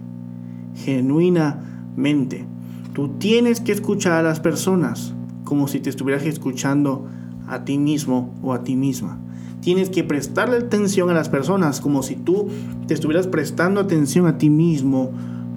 Genuinamente. 0.76 2.46
Tú 2.92 3.08
tienes 3.18 3.60
que 3.60 3.72
escuchar 3.72 4.12
a 4.12 4.22
las 4.22 4.40
personas 4.40 5.14
como 5.44 5.68
si 5.68 5.80
te 5.80 5.90
estuvieras 5.90 6.24
escuchando 6.24 7.06
a 7.46 7.64
ti 7.64 7.78
mismo 7.78 8.34
o 8.42 8.52
a 8.52 8.64
ti 8.64 8.76
misma. 8.76 9.18
Tienes 9.64 9.88
que 9.88 10.04
prestarle 10.04 10.58
atención 10.58 11.08
a 11.08 11.14
las 11.14 11.30
personas 11.30 11.80
como 11.80 12.02
si 12.02 12.16
tú 12.16 12.50
te 12.86 12.92
estuvieras 12.92 13.26
prestando 13.26 13.80
atención 13.80 14.26
a 14.26 14.36
ti 14.36 14.50
mismo 14.50 15.10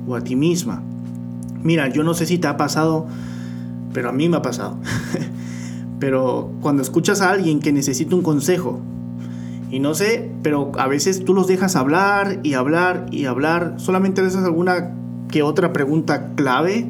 o 0.08 0.16
a 0.16 0.22
ti 0.22 0.38
misma. 0.38 0.82
Mira, 1.62 1.90
yo 1.90 2.04
no 2.04 2.14
sé 2.14 2.26
si 2.26 2.38
te 2.38 2.48
ha 2.48 2.56
pasado, 2.56 3.06
pero 3.92 4.08
a 4.08 4.14
mí 4.14 4.30
me 4.30 4.38
ha 4.38 4.42
pasado. 4.42 4.78
Pero 6.00 6.52
cuando 6.62 6.84
escuchas 6.84 7.22
a 7.22 7.32
alguien 7.32 7.60
que 7.60 7.74
necesita 7.74 8.16
un 8.16 8.22
consejo, 8.22 8.80
y 9.72 9.80
no 9.80 9.96
sé, 9.96 10.30
pero 10.44 10.72
a 10.78 10.88
veces 10.88 11.26
tú 11.26 11.34
los 11.34 11.48
dejas 11.48 11.76
hablar 11.76 12.40
y 12.44 12.54
hablar 12.54 13.08
y 13.12 13.26
hablar, 13.26 13.74
solamente 13.78 14.22
le 14.22 14.28
haces 14.28 14.44
alguna 14.44 14.94
que 15.28 15.42
otra 15.42 15.74
pregunta 15.74 16.36
clave 16.36 16.88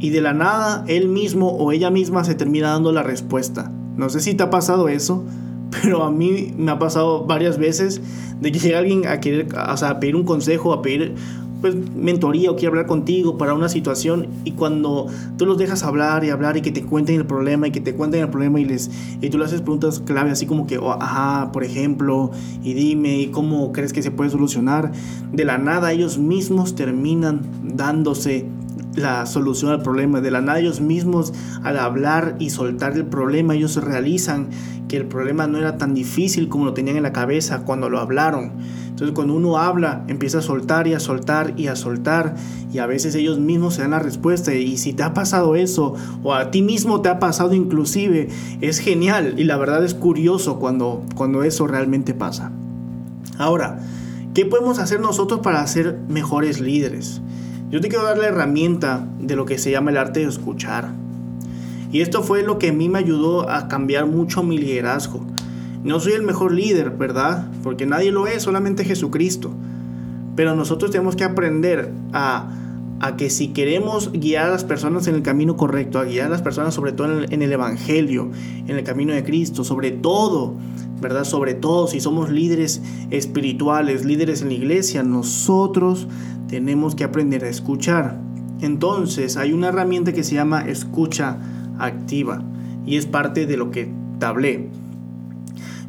y 0.00 0.08
de 0.08 0.22
la 0.22 0.32
nada 0.32 0.82
él 0.88 1.08
mismo 1.08 1.50
o 1.50 1.72
ella 1.72 1.90
misma 1.90 2.24
se 2.24 2.34
termina 2.34 2.70
dando 2.70 2.90
la 2.90 3.02
respuesta. 3.02 3.70
No 3.96 4.08
sé 4.08 4.20
si 4.20 4.32
te 4.32 4.42
ha 4.42 4.50
pasado 4.50 4.88
eso, 4.88 5.24
pero 5.70 6.04
a 6.04 6.10
mí 6.10 6.54
me 6.56 6.70
ha 6.72 6.78
pasado 6.78 7.24
varias 7.24 7.58
veces 7.58 8.00
de 8.40 8.52
que 8.52 8.58
llega 8.58 8.78
alguien 8.78 9.06
a 9.06 9.20
querer, 9.20 9.48
o 9.54 9.76
sea, 9.76 9.90
a 9.90 10.00
pedir 10.00 10.16
un 10.16 10.24
consejo, 10.24 10.72
a 10.72 10.82
pedir 10.82 11.14
pues, 11.60 11.74
mentoría 11.94 12.50
o 12.50 12.54
quiere 12.54 12.68
hablar 12.68 12.86
contigo 12.86 13.38
para 13.38 13.54
una 13.54 13.68
situación 13.68 14.28
y 14.44 14.52
cuando 14.52 15.06
tú 15.36 15.46
los 15.46 15.56
dejas 15.58 15.82
hablar 15.82 16.22
y 16.22 16.30
hablar 16.30 16.56
y 16.56 16.62
que 16.62 16.70
te 16.70 16.84
cuenten 16.84 17.16
el 17.16 17.26
problema 17.26 17.66
y 17.66 17.70
que 17.70 17.80
te 17.80 17.94
cuenten 17.94 18.20
el 18.20 18.28
problema 18.28 18.60
y 18.60 18.64
les 18.64 18.90
y 19.20 19.30
tú 19.30 19.38
le 19.38 19.46
haces 19.46 19.62
preguntas 19.62 20.00
clave 20.00 20.30
así 20.30 20.46
como 20.46 20.66
que 20.66 20.78
oh, 20.78 20.92
ajá 20.92 21.50
por 21.52 21.64
ejemplo 21.64 22.30
y 22.62 22.74
dime 22.74 23.18
y 23.20 23.26
cómo 23.28 23.72
crees 23.72 23.92
que 23.92 24.02
se 24.02 24.10
puede 24.10 24.30
solucionar 24.30 24.92
de 25.32 25.44
la 25.44 25.58
nada 25.58 25.92
ellos 25.92 26.18
mismos 26.18 26.74
terminan 26.74 27.40
dándose 27.64 28.46
la 28.96 29.26
solución 29.26 29.70
al 29.70 29.82
problema. 29.82 30.20
De 30.20 30.30
la 30.30 30.40
nada 30.40 30.58
ellos 30.58 30.80
mismos 30.80 31.32
al 31.62 31.78
hablar 31.78 32.36
y 32.38 32.50
soltar 32.50 32.94
el 32.94 33.06
problema, 33.06 33.54
ellos 33.54 33.76
realizan 33.76 34.48
que 34.88 34.96
el 34.96 35.06
problema 35.06 35.46
no 35.46 35.58
era 35.58 35.78
tan 35.78 35.94
difícil 35.94 36.48
como 36.48 36.64
lo 36.64 36.74
tenían 36.74 36.96
en 36.96 37.02
la 37.02 37.12
cabeza 37.12 37.64
cuando 37.64 37.88
lo 37.88 37.98
hablaron. 37.98 38.52
Entonces 38.88 39.14
cuando 39.14 39.34
uno 39.34 39.58
habla, 39.58 40.04
empieza 40.08 40.38
a 40.38 40.42
soltar 40.42 40.86
y 40.86 40.94
a 40.94 41.00
soltar 41.00 41.54
y 41.56 41.66
a 41.66 41.76
soltar 41.76 42.34
y 42.72 42.78
a 42.78 42.86
veces 42.86 43.14
ellos 43.14 43.38
mismos 43.38 43.74
se 43.74 43.82
dan 43.82 43.90
la 43.90 43.98
respuesta 43.98 44.54
y 44.54 44.76
si 44.78 44.92
te 44.92 45.02
ha 45.02 45.12
pasado 45.12 45.54
eso 45.54 45.94
o 46.22 46.34
a 46.34 46.50
ti 46.50 46.62
mismo 46.62 47.02
te 47.02 47.08
ha 47.08 47.18
pasado 47.18 47.54
inclusive, 47.54 48.28
es 48.60 48.78
genial 48.78 49.34
y 49.36 49.44
la 49.44 49.56
verdad 49.56 49.84
es 49.84 49.94
curioso 49.94 50.58
cuando, 50.58 51.04
cuando 51.14 51.42
eso 51.42 51.66
realmente 51.66 52.14
pasa. 52.14 52.52
Ahora, 53.38 53.80
¿qué 54.32 54.46
podemos 54.46 54.78
hacer 54.78 55.00
nosotros 55.00 55.40
para 55.40 55.66
ser 55.66 55.98
mejores 56.08 56.60
líderes? 56.60 57.20
Yo 57.68 57.80
te 57.80 57.88
quiero 57.88 58.04
dar 58.04 58.16
la 58.16 58.28
herramienta 58.28 59.08
de 59.18 59.34
lo 59.34 59.44
que 59.44 59.58
se 59.58 59.72
llama 59.72 59.90
el 59.90 59.96
arte 59.96 60.20
de 60.20 60.26
escuchar. 60.26 60.92
Y 61.90 62.00
esto 62.00 62.22
fue 62.22 62.44
lo 62.44 62.58
que 62.58 62.68
a 62.68 62.72
mí 62.72 62.88
me 62.88 63.00
ayudó 63.00 63.50
a 63.50 63.66
cambiar 63.66 64.06
mucho 64.06 64.44
mi 64.44 64.56
liderazgo. 64.56 65.26
No 65.82 65.98
soy 65.98 66.12
el 66.12 66.22
mejor 66.22 66.52
líder, 66.52 66.90
¿verdad? 66.90 67.48
Porque 67.64 67.84
nadie 67.84 68.12
lo 68.12 68.28
es, 68.28 68.42
solamente 68.42 68.84
Jesucristo. 68.84 69.52
Pero 70.36 70.54
nosotros 70.54 70.92
tenemos 70.92 71.16
que 71.16 71.24
aprender 71.24 71.90
a, 72.12 72.52
que 73.18 73.30
si 73.30 73.48
queremos 73.48 74.12
guiar 74.12 74.46
a 74.46 74.50
las 74.50 74.64
personas 74.64 75.08
en 75.08 75.16
el 75.16 75.22
camino 75.22 75.56
correcto, 75.56 75.98
a 75.98 76.04
guiar 76.04 76.26
a 76.26 76.30
las 76.30 76.42
personas 76.42 76.72
sobre 76.72 76.92
todo 76.92 77.10
en 77.10 77.18
el, 77.24 77.32
en 77.32 77.42
el 77.42 77.52
Evangelio, 77.52 78.30
en 78.66 78.76
el 78.76 78.84
camino 78.84 79.12
de 79.12 79.24
Cristo, 79.24 79.64
sobre 79.64 79.90
todo, 79.90 80.54
¿verdad? 81.00 81.24
Sobre 81.24 81.54
todo 81.54 81.88
si 81.88 82.00
somos 82.00 82.30
líderes 82.30 82.80
espirituales, 83.10 84.04
líderes 84.04 84.42
en 84.42 84.48
la 84.48 84.54
iglesia, 84.54 85.02
nosotros 85.02 86.06
tenemos 86.48 86.94
que 86.94 87.04
aprender 87.04 87.44
a 87.44 87.48
escuchar. 87.48 88.18
Entonces 88.60 89.36
hay 89.36 89.52
una 89.52 89.68
herramienta 89.68 90.12
que 90.12 90.24
se 90.24 90.34
llama 90.34 90.62
escucha 90.62 91.38
activa 91.78 92.42
y 92.86 92.96
es 92.96 93.06
parte 93.06 93.46
de 93.46 93.56
lo 93.56 93.70
que 93.70 93.90
te 94.18 94.26
hablé. 94.26 94.68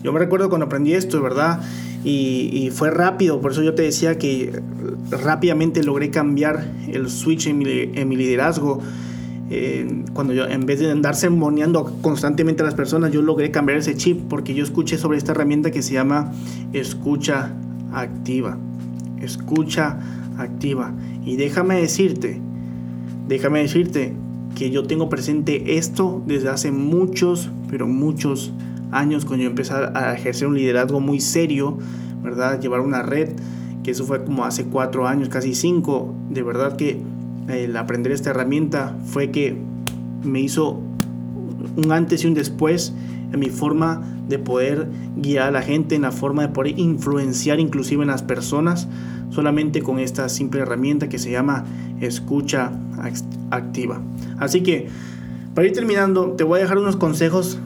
Yo 0.03 0.13
me 0.13 0.19
recuerdo 0.19 0.49
cuando 0.49 0.65
aprendí 0.65 0.93
esto, 0.93 1.21
¿verdad? 1.21 1.61
Y, 2.03 2.69
fue 2.71 2.91
rápido, 2.91 3.41
por 3.41 3.51
eso 3.51 3.63
yo 3.63 3.73
te 3.73 3.81
decía 3.81 4.17
que 4.17 4.61
rápidamente 5.09 5.83
logré 5.83 6.09
cambiar 6.09 6.71
el 6.87 7.09
switch 7.09 7.47
en 7.47 7.57
mi, 7.57 8.15
liderazgo. 8.15 8.79
Eh, 9.49 10.03
cuando 10.13 10.33
yo, 10.33 10.45
en 10.45 10.65
vez 10.65 10.79
de 10.79 10.91
andar 10.91 11.15
sermoneando 11.15 11.97
constantemente 12.01 12.61
a 12.61 12.65
las 12.65 12.75
personas, 12.75 13.11
yo 13.11 13.21
logré 13.21 13.51
cambiar 13.51 13.79
ese 13.79 13.95
chip 13.95 14.21
porque 14.29 14.53
yo 14.53 14.63
escuché 14.63 14.97
sobre 14.97 15.17
esta 15.17 15.33
herramienta 15.33 15.71
que 15.71 15.81
se 15.81 15.93
llama 15.93 16.31
escucha 16.71 17.53
activa. 17.91 18.57
Escucha 19.19 19.97
activa. 20.37 20.93
Y 21.25 21.35
déjame 21.35 21.75
decirte, 21.75 22.39
déjame 23.27 23.59
decirte 23.59 24.13
que 24.55 24.71
yo 24.71 24.83
tengo 24.83 25.09
presente 25.09 25.77
esto 25.77 26.21
desde 26.25 26.49
hace 26.49 26.71
muchos, 26.71 27.49
pero 27.69 27.87
muchos 27.87 28.51
años 28.91 29.25
cuando 29.25 29.43
yo 29.43 29.49
empecé 29.49 29.73
a 29.73 30.13
ejercer 30.13 30.47
un 30.47 30.55
liderazgo 30.55 30.99
muy 30.99 31.19
serio, 31.19 31.77
¿verdad? 32.23 32.59
Llevar 32.59 32.81
una 32.81 33.03
red, 33.03 33.29
que 33.83 33.91
eso 33.91 34.05
fue 34.05 34.23
como 34.23 34.45
hace 34.45 34.65
cuatro 34.65 35.07
años, 35.07 35.29
casi 35.29 35.53
cinco. 35.53 36.13
De 36.29 36.43
verdad 36.43 36.75
que 36.75 36.99
el 37.47 37.75
aprender 37.77 38.11
esta 38.11 38.31
herramienta 38.31 38.97
fue 39.05 39.31
que 39.31 39.55
me 40.23 40.41
hizo 40.41 40.81
un 41.75 41.91
antes 41.91 42.23
y 42.23 42.27
un 42.27 42.33
después 42.33 42.93
en 43.31 43.39
mi 43.39 43.49
forma 43.49 44.01
de 44.27 44.39
poder 44.39 44.87
guiar 45.15 45.49
a 45.49 45.51
la 45.51 45.61
gente, 45.61 45.95
en 45.95 46.01
la 46.01 46.11
forma 46.11 46.41
de 46.43 46.49
poder 46.49 46.79
influenciar 46.79 47.59
inclusive 47.59 48.01
en 48.01 48.09
las 48.09 48.23
personas, 48.23 48.87
solamente 49.29 49.81
con 49.81 49.99
esta 49.99 50.29
simple 50.29 50.61
herramienta 50.61 51.09
que 51.09 51.19
se 51.19 51.31
llama 51.31 51.65
escucha 52.01 52.71
activa. 53.51 54.01
Así 54.39 54.61
que, 54.61 54.87
para 55.53 55.67
ir 55.67 55.73
terminando, 55.73 56.31
te 56.31 56.43
voy 56.43 56.59
a 56.59 56.61
dejar 56.63 56.77
unos 56.77 56.95
consejos 56.95 57.59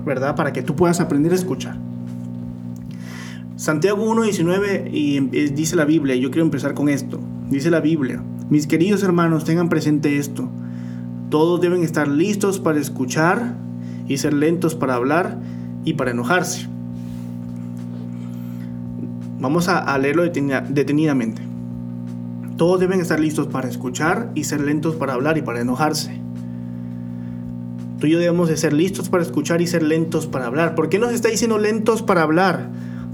¿verdad? 0.00 0.34
Para 0.36 0.52
que 0.52 0.62
tú 0.62 0.74
puedas 0.74 1.00
aprender 1.00 1.32
a 1.32 1.34
escuchar. 1.34 1.76
Santiago 3.56 4.04
1.19 4.04 4.90
y 4.92 5.16
em, 5.18 5.30
dice 5.30 5.76
la 5.76 5.84
Biblia, 5.84 6.16
yo 6.16 6.30
quiero 6.30 6.44
empezar 6.44 6.74
con 6.74 6.88
esto. 6.88 7.20
Dice 7.48 7.70
la 7.70 7.80
Biblia, 7.80 8.22
mis 8.48 8.66
queridos 8.66 9.02
hermanos, 9.02 9.44
tengan 9.44 9.68
presente 9.68 10.18
esto. 10.18 10.48
Todos 11.30 11.60
deben 11.60 11.82
estar 11.82 12.08
listos 12.08 12.58
para 12.58 12.80
escuchar 12.80 13.54
y 14.08 14.18
ser 14.18 14.34
lentos 14.34 14.74
para 14.74 14.94
hablar 14.94 15.38
y 15.84 15.94
para 15.94 16.10
enojarse. 16.10 16.68
Vamos 19.42 19.66
a, 19.66 19.98
leerlo 19.98 20.22
detenidamente. 20.22 21.42
Todos 22.56 22.78
deben 22.78 23.00
estar 23.00 23.18
listos 23.18 23.48
para 23.48 23.68
escuchar 23.68 24.30
y 24.36 24.44
ser 24.44 24.60
lentos 24.60 24.94
para 24.94 25.14
hablar 25.14 25.36
y 25.36 25.42
para 25.42 25.60
enojarse. 25.60 26.20
Tú 27.98 28.06
y 28.06 28.12
yo 28.12 28.20
debemos 28.20 28.48
de 28.48 28.56
ser 28.56 28.72
listos 28.72 29.08
para 29.08 29.24
escuchar 29.24 29.60
y 29.60 29.66
ser 29.66 29.82
lentos 29.82 30.28
para 30.28 30.46
hablar. 30.46 30.76
¿Por 30.76 30.88
qué 30.88 31.00
nos 31.00 31.10
está 31.10 31.28
diciendo 31.28 31.58
lentos 31.58 32.02
para 32.02 32.22
hablar? 32.22 32.70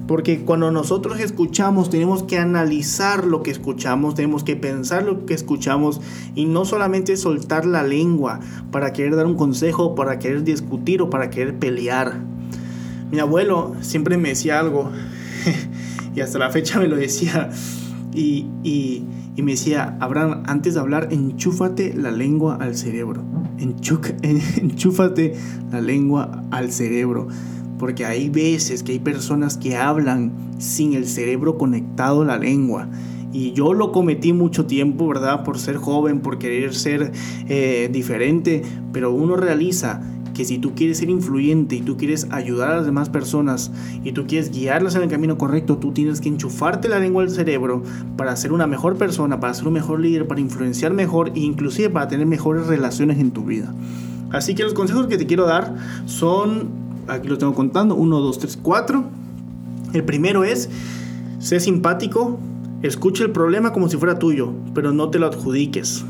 Porque 0.06 0.44
cuando 0.44 0.70
nosotros 0.70 1.18
escuchamos 1.18 1.88
tenemos 1.88 2.25
que 2.25 2.37
analizar 2.37 3.25
lo 3.25 3.42
que 3.42 3.50
escuchamos, 3.50 4.14
tenemos 4.14 4.44
que 4.44 4.54
pensar 4.54 5.04
lo 5.04 5.25
que 5.25 5.32
escuchamos 5.32 6.02
y 6.35 6.44
no 6.44 6.66
solamente 6.66 7.16
soltar 7.16 7.64
la 7.64 7.82
lengua 7.85 8.40
para 8.70 8.92
querer 8.92 9.16
dar 9.16 9.25
un 9.25 9.37
consejo, 9.37 9.94
para 9.94 10.18
querer 10.18 10.44
discutir 10.44 11.00
o 11.00 11.08
para 11.08 11.30
querer 11.30 11.58
pelear. 11.58 12.18
Mi 13.11 13.18
abuelo 13.18 13.76
siempre 13.80 14.18
me 14.18 14.28
decía 14.28 14.61
algo 14.61 14.90
y 16.14 16.20
hasta 16.20 16.38
la 16.38 16.50
fecha 16.50 16.78
me 16.78 16.88
lo 16.88 16.96
decía 16.96 17.50
y, 18.14 18.46
y, 18.64 19.04
me 19.42 19.52
decía, 19.52 19.96
Abraham, 20.00 20.42
antes 20.46 20.74
de 20.74 20.80
hablar, 20.80 21.08
enchúfate 21.12 21.94
la 21.94 22.10
lengua 22.10 22.56
al 22.60 22.76
cerebro. 22.76 23.22
enchúfate 23.58 25.34
la 25.70 25.80
lengua 25.80 26.42
al 26.50 26.72
cerebro. 26.72 27.28
Porque 27.78 28.04
hay 28.04 28.28
veces 28.28 28.82
que 28.82 28.92
hay 28.92 28.98
personas 28.98 29.56
que 29.56 29.76
hablan 29.76 30.32
sin 30.58 30.94
el 30.94 31.06
cerebro 31.06 31.58
conectado 31.58 32.22
a 32.22 32.24
la 32.24 32.38
lengua. 32.38 32.88
Y 33.32 33.52
yo 33.52 33.74
lo 33.74 33.92
cometí 33.92 34.32
mucho 34.32 34.66
tiempo, 34.66 35.06
¿verdad? 35.06 35.44
Por 35.44 35.58
ser 35.58 35.76
joven, 35.76 36.20
por 36.20 36.38
querer 36.38 36.74
ser 36.74 37.12
eh, 37.46 37.88
diferente. 37.92 38.62
Pero 38.92 39.12
uno 39.12 39.36
realiza 39.36 40.02
que 40.38 40.45
si 40.45 40.59
tú 40.59 40.73
quieres 40.76 40.99
ser 40.99 41.11
influyente 41.11 41.75
y 41.75 41.80
tú 41.80 41.97
quieres 41.97 42.28
ayudar 42.30 42.71
a 42.71 42.76
las 42.76 42.87
demás 42.87 43.09
personas 43.09 43.73
y 44.04 44.12
tú 44.12 44.28
quieres 44.28 44.52
guiarlas 44.52 44.95
en 44.95 45.02
el 45.02 45.09
camino 45.09 45.37
correcto, 45.37 45.78
tú 45.78 45.90
tienes 45.90 46.21
que 46.21 46.28
enchufarte 46.28 46.88
la 46.88 47.00
lengua 47.00 47.25
al 47.25 47.30
cerebro 47.30 47.83
para 48.16 48.37
ser 48.37 48.52
una 48.52 48.68
mejor 48.68 48.95
persona, 48.95 49.40
para 49.40 49.52
ser 49.52 49.66
un 49.66 49.73
mejor 49.73 49.99
líder, 49.99 50.28
para 50.28 50.40
influenciar 50.40 50.92
mejor 50.92 51.33
e 51.35 51.40
inclusive 51.40 51.90
para 51.90 52.07
tener 52.07 52.25
mejores 52.25 52.68
relaciones 52.68 53.18
en 53.18 53.33
tu 53.33 53.47
vida. 53.47 53.75
Así 54.30 54.54
que 54.54 54.62
los 54.62 54.75
consejos 54.75 55.09
que 55.09 55.18
te 55.18 55.26
quiero 55.26 55.45
dar 55.45 55.75
son, 56.07 56.68
aquí 57.09 57.26
lo 57.26 57.37
tengo 57.37 57.52
contando, 57.57 57.97
1, 57.97 58.21
2, 58.21 58.38
3, 58.38 58.61
4. 58.62 59.04
El 59.92 60.04
primero 60.04 60.45
es, 60.45 60.71
sé 61.40 61.59
simpático, 61.59 62.38
escucha 62.83 63.25
el 63.25 63.33
problema 63.33 63.73
como 63.73 63.88
si 63.88 63.97
fuera 63.97 64.21
tuyo, 64.21 64.52
pero 64.73 64.92
no 64.92 65.11
te 65.11 65.18
lo 65.18 65.26
adjudiques. 65.26 66.04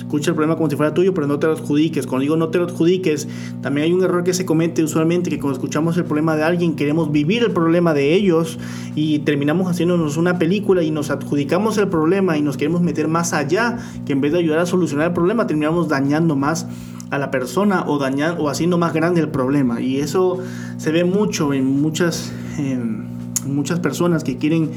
Escucha 0.00 0.30
el 0.30 0.34
problema 0.34 0.56
como 0.56 0.70
si 0.70 0.76
fuera 0.76 0.94
tuyo, 0.94 1.12
pero 1.12 1.26
no 1.26 1.38
te 1.38 1.46
lo 1.46 1.52
adjudiques. 1.52 2.06
Cuando 2.06 2.22
digo 2.22 2.36
no 2.36 2.48
te 2.48 2.56
lo 2.56 2.64
adjudiques, 2.64 3.28
también 3.60 3.84
hay 3.84 3.92
un 3.92 4.02
error 4.02 4.24
que 4.24 4.32
se 4.32 4.46
comete 4.46 4.82
usualmente, 4.82 5.28
que 5.28 5.38
cuando 5.38 5.58
escuchamos 5.58 5.96
el 5.98 6.04
problema 6.04 6.36
de 6.36 6.42
alguien, 6.42 6.74
queremos 6.74 7.12
vivir 7.12 7.42
el 7.42 7.52
problema 7.52 7.92
de 7.92 8.14
ellos 8.14 8.58
y 8.94 9.20
terminamos 9.20 9.70
haciéndonos 9.70 10.16
una 10.16 10.38
película 10.38 10.82
y 10.82 10.90
nos 10.90 11.10
adjudicamos 11.10 11.76
el 11.76 11.88
problema 11.88 12.38
y 12.38 12.42
nos 12.42 12.56
queremos 12.56 12.80
meter 12.80 13.08
más 13.08 13.34
allá, 13.34 13.78
que 14.06 14.14
en 14.14 14.22
vez 14.22 14.32
de 14.32 14.38
ayudar 14.38 14.60
a 14.60 14.66
solucionar 14.66 15.08
el 15.08 15.12
problema, 15.12 15.46
terminamos 15.46 15.88
dañando 15.88 16.34
más 16.34 16.66
a 17.10 17.18
la 17.18 17.30
persona 17.30 17.84
o, 17.86 17.98
dañando, 17.98 18.42
o 18.42 18.48
haciendo 18.48 18.78
más 18.78 18.94
grande 18.94 19.20
el 19.20 19.28
problema. 19.28 19.82
Y 19.82 19.98
eso 19.98 20.38
se 20.78 20.92
ve 20.92 21.04
mucho 21.04 21.52
en 21.52 21.66
muchas, 21.66 22.32
en 22.56 23.06
muchas 23.46 23.80
personas 23.80 24.24
que 24.24 24.38
quieren 24.38 24.70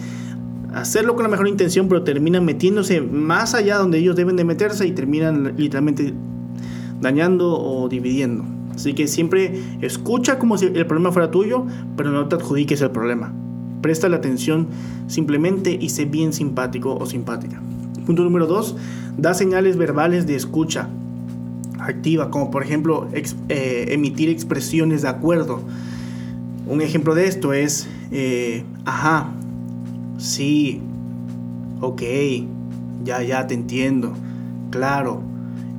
hacerlo 0.73 1.15
con 1.15 1.23
la 1.23 1.29
mejor 1.29 1.47
intención, 1.47 1.87
pero 1.87 2.03
terminan 2.03 2.45
metiéndose 2.45 3.01
más 3.01 3.53
allá 3.53 3.77
donde 3.77 3.99
ellos 3.99 4.15
deben 4.15 4.35
de 4.35 4.43
meterse 4.43 4.85
y 4.87 4.91
terminan 4.91 5.53
literalmente 5.57 6.13
dañando 6.99 7.59
o 7.59 7.87
dividiendo. 7.87 8.43
Así 8.73 8.93
que 8.93 9.07
siempre 9.07 9.59
escucha 9.81 10.39
como 10.39 10.57
si 10.57 10.65
el 10.65 10.85
problema 10.87 11.11
fuera 11.11 11.29
tuyo, 11.29 11.65
pero 11.95 12.11
no 12.11 12.27
te 12.27 12.35
adjudiques 12.35 12.81
el 12.81 12.91
problema. 12.91 13.33
Presta 13.81 14.09
la 14.09 14.17
atención 14.17 14.67
simplemente 15.07 15.77
y 15.79 15.89
sé 15.89 16.05
bien 16.05 16.33
simpático 16.33 16.95
o 16.95 17.05
simpática. 17.05 17.61
Punto 18.05 18.23
número 18.23 18.47
dos, 18.47 18.75
da 19.17 19.33
señales 19.33 19.77
verbales 19.77 20.25
de 20.25 20.35
escucha 20.35 20.89
activa, 21.79 22.31
como 22.31 22.49
por 22.49 22.63
ejemplo 22.63 23.07
eh, 23.13 23.85
emitir 23.89 24.29
expresiones 24.29 25.03
de 25.03 25.09
acuerdo. 25.09 25.61
Un 26.65 26.81
ejemplo 26.81 27.13
de 27.13 27.27
esto 27.27 27.53
es, 27.53 27.87
eh, 28.11 28.63
ajá, 28.85 29.29
Sí, 30.23 30.79
ok, 31.81 32.01
ya, 33.03 33.21
ya 33.23 33.45
te 33.45 33.55
entiendo, 33.55 34.13
claro. 34.69 35.21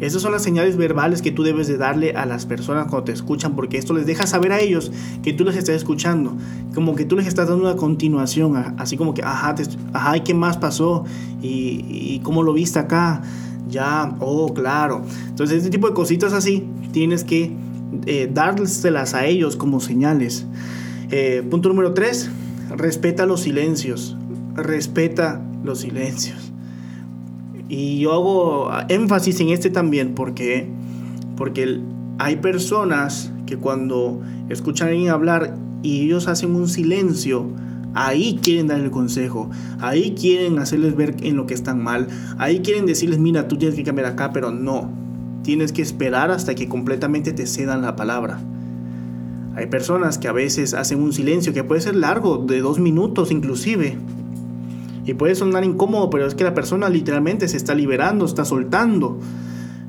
Esas 0.00 0.20
son 0.20 0.32
las 0.32 0.42
señales 0.42 0.76
verbales 0.76 1.22
que 1.22 1.30
tú 1.30 1.44
debes 1.44 1.66
de 1.66 1.78
darle 1.78 2.10
a 2.10 2.26
las 2.26 2.44
personas 2.44 2.88
cuando 2.88 3.04
te 3.04 3.12
escuchan, 3.12 3.56
porque 3.56 3.78
esto 3.78 3.94
les 3.94 4.04
deja 4.04 4.26
saber 4.26 4.52
a 4.52 4.60
ellos 4.60 4.92
que 5.22 5.32
tú 5.32 5.44
les 5.44 5.56
estás 5.56 5.76
escuchando, 5.76 6.36
como 6.74 6.94
que 6.94 7.06
tú 7.06 7.16
les 7.16 7.26
estás 7.26 7.48
dando 7.48 7.64
una 7.64 7.76
continuación, 7.76 8.74
así 8.76 8.98
como 8.98 9.14
que, 9.14 9.22
ajá, 9.22 9.54
ajá, 9.94 10.16
¿y 10.18 10.20
qué 10.20 10.34
más 10.34 10.58
pasó? 10.58 11.06
¿Y, 11.40 12.20
cómo 12.22 12.42
lo 12.42 12.52
viste 12.52 12.78
acá? 12.78 13.22
Ya, 13.70 14.14
oh, 14.20 14.52
claro. 14.52 15.06
Entonces, 15.26 15.56
este 15.56 15.70
tipo 15.70 15.88
de 15.88 15.94
cositas 15.94 16.34
así, 16.34 16.68
tienes 16.92 17.24
que 17.24 17.50
eh, 18.04 18.30
dárselas 18.30 19.14
a 19.14 19.24
ellos 19.24 19.56
como 19.56 19.80
señales. 19.80 20.44
Eh, 21.10 21.42
punto 21.50 21.70
número 21.70 21.94
3, 21.94 22.28
respeta 22.76 23.24
los 23.24 23.40
silencios 23.40 24.18
respeta 24.54 25.42
los 25.64 25.80
silencios. 25.80 26.52
Y 27.68 28.00
yo 28.00 28.12
hago 28.12 28.70
énfasis 28.88 29.40
en 29.40 29.48
este 29.48 29.70
también 29.70 30.14
porque, 30.14 30.68
porque 31.36 31.80
hay 32.18 32.36
personas 32.36 33.32
que 33.46 33.56
cuando 33.56 34.20
escuchan 34.48 34.88
a 34.88 34.90
alguien 34.90 35.10
hablar 35.10 35.56
y 35.82 36.02
ellos 36.04 36.28
hacen 36.28 36.54
un 36.54 36.68
silencio, 36.68 37.46
ahí 37.94 38.38
quieren 38.42 38.66
dar 38.66 38.80
el 38.80 38.90
consejo, 38.90 39.50
ahí 39.80 40.14
quieren 40.18 40.58
hacerles 40.58 40.96
ver 40.96 41.16
en 41.22 41.36
lo 41.36 41.46
que 41.46 41.54
están 41.54 41.82
mal, 41.82 42.08
ahí 42.38 42.60
quieren 42.60 42.86
decirles, 42.86 43.18
mira, 43.18 43.48
tú 43.48 43.56
tienes 43.56 43.76
que 43.76 43.84
cambiar 43.84 44.06
acá, 44.08 44.32
pero 44.32 44.50
no, 44.50 44.90
tienes 45.42 45.72
que 45.72 45.82
esperar 45.82 46.30
hasta 46.30 46.54
que 46.54 46.68
completamente 46.68 47.32
te 47.32 47.46
cedan 47.46 47.82
la 47.82 47.96
palabra. 47.96 48.40
Hay 49.56 49.66
personas 49.66 50.18
que 50.18 50.26
a 50.26 50.32
veces 50.32 50.74
hacen 50.74 51.00
un 51.00 51.12
silencio 51.12 51.52
que 51.52 51.62
puede 51.62 51.80
ser 51.80 51.94
largo, 51.94 52.38
de 52.38 52.60
dos 52.60 52.80
minutos 52.80 53.30
inclusive, 53.30 53.96
y 55.04 55.14
puede 55.14 55.34
sonar 55.34 55.64
incómodo, 55.64 56.10
pero 56.10 56.26
es 56.26 56.34
que 56.34 56.44
la 56.44 56.54
persona 56.54 56.88
literalmente 56.88 57.48
se 57.48 57.56
está 57.56 57.74
liberando, 57.74 58.24
está 58.24 58.44
soltando. 58.44 59.18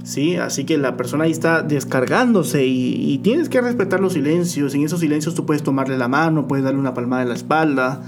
¿sí? 0.06 0.36
Así 0.36 0.64
que 0.64 0.78
la 0.78 0.96
persona 0.96 1.26
ahí 1.26 1.32
está 1.32 1.64
descargándose 1.64 2.66
y, 2.66 3.18
tienes 3.24 3.50
que 3.50 3.60
respetar 3.60 4.00
los 4.00 4.14
silencios. 4.14 4.74
En 4.76 4.84
esos 4.84 5.02
silencios 5.02 5.36
tú 5.36 5.46
puedes 5.46 5.64
tomarle 5.64 5.98
la 5.98 6.08
mano, 6.08 6.48
puedes 6.48 6.64
darle 6.64 6.80
una 6.80 6.94
palmada 6.94 7.24
en 7.24 7.30
la 7.30 7.36
espalda. 7.36 8.02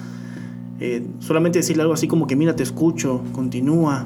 Eh, 0.79 1.03
solamente 1.19 1.59
decirle 1.59 1.81
algo 1.81 1.93
así 1.93 2.07
como 2.07 2.27
que 2.27 2.35
mira, 2.35 2.55
te 2.55 2.63
escucho, 2.63 3.21
continúa. 3.33 4.05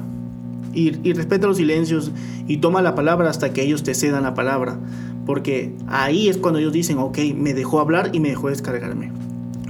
Y, 0.72 1.06
y 1.06 1.12
respeta 1.12 1.46
los 1.46 1.58
silencios 1.58 2.12
y 2.48 2.56
toma 2.56 2.80
la 2.80 2.94
palabra 2.94 3.28
hasta 3.28 3.52
que 3.52 3.62
ellos 3.62 3.82
te 3.82 3.94
cedan 3.94 4.22
la 4.22 4.34
palabra. 4.34 4.78
Porque 5.26 5.74
ahí 5.86 6.28
es 6.28 6.38
cuando 6.38 6.58
ellos 6.58 6.72
dicen, 6.72 6.98
ok, 6.98 7.18
me 7.36 7.52
dejó 7.52 7.80
hablar 7.80 8.10
y 8.12 8.20
me 8.20 8.30
dejó 8.30 8.48
descargarme. 8.48 9.12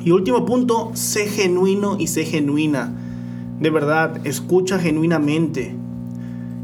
Y 0.04 0.12
último 0.12 0.46
punto, 0.46 0.90
sé 0.94 1.26
genuino 1.26 1.96
y 1.98 2.06
sé 2.06 2.24
genuina. 2.24 2.92
De 3.62 3.70
verdad, 3.70 4.26
escucha 4.26 4.80
genuinamente. 4.80 5.72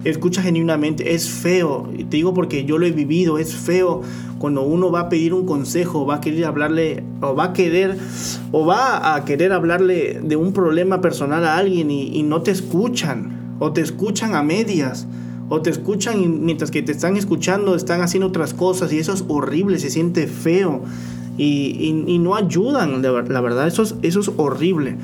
Escucha 0.02 0.42
genuinamente. 0.42 1.14
Es 1.14 1.30
feo. 1.30 1.88
Te 1.96 2.16
digo 2.16 2.34
porque 2.34 2.64
yo 2.64 2.76
lo 2.76 2.86
he 2.86 2.90
vivido. 2.90 3.38
Es 3.38 3.54
feo 3.54 4.02
cuando 4.40 4.62
uno 4.62 4.90
va 4.90 5.02
a 5.02 5.08
pedir 5.08 5.32
un 5.32 5.46
consejo, 5.46 6.06
va 6.06 6.16
a 6.16 6.20
querer 6.20 6.46
hablarle, 6.46 7.04
o 7.20 7.36
va 7.36 7.44
a 7.44 7.52
querer, 7.52 7.96
o 8.50 8.66
va 8.66 9.14
a 9.14 9.24
querer 9.24 9.52
hablarle 9.52 10.20
de 10.24 10.34
un 10.34 10.52
problema 10.52 11.00
personal 11.00 11.44
a 11.44 11.56
alguien 11.56 11.88
y, 11.92 12.20
no 12.24 12.42
te 12.42 12.50
escuchan. 12.50 13.56
O 13.60 13.72
te 13.72 13.80
escuchan 13.80 14.34
a 14.34 14.42
medias. 14.42 15.06
O 15.50 15.62
te 15.62 15.70
escuchan 15.70 16.44
mientras 16.44 16.72
que 16.72 16.82
te 16.82 16.90
están 16.90 17.16
escuchando 17.16 17.76
están 17.76 18.00
haciendo 18.00 18.26
otras 18.26 18.54
cosas. 18.54 18.92
Y 18.92 18.98
eso 18.98 19.12
es 19.12 19.24
horrible. 19.28 19.78
Se 19.78 19.90
siente 19.90 20.26
feo. 20.26 20.82
Y, 21.36 21.92
no 22.20 22.34
ayudan. 22.34 23.00
La 23.02 23.40
verdad, 23.40 23.68
eso 23.68 23.84
es 24.02 24.30
horrible. 24.36 24.96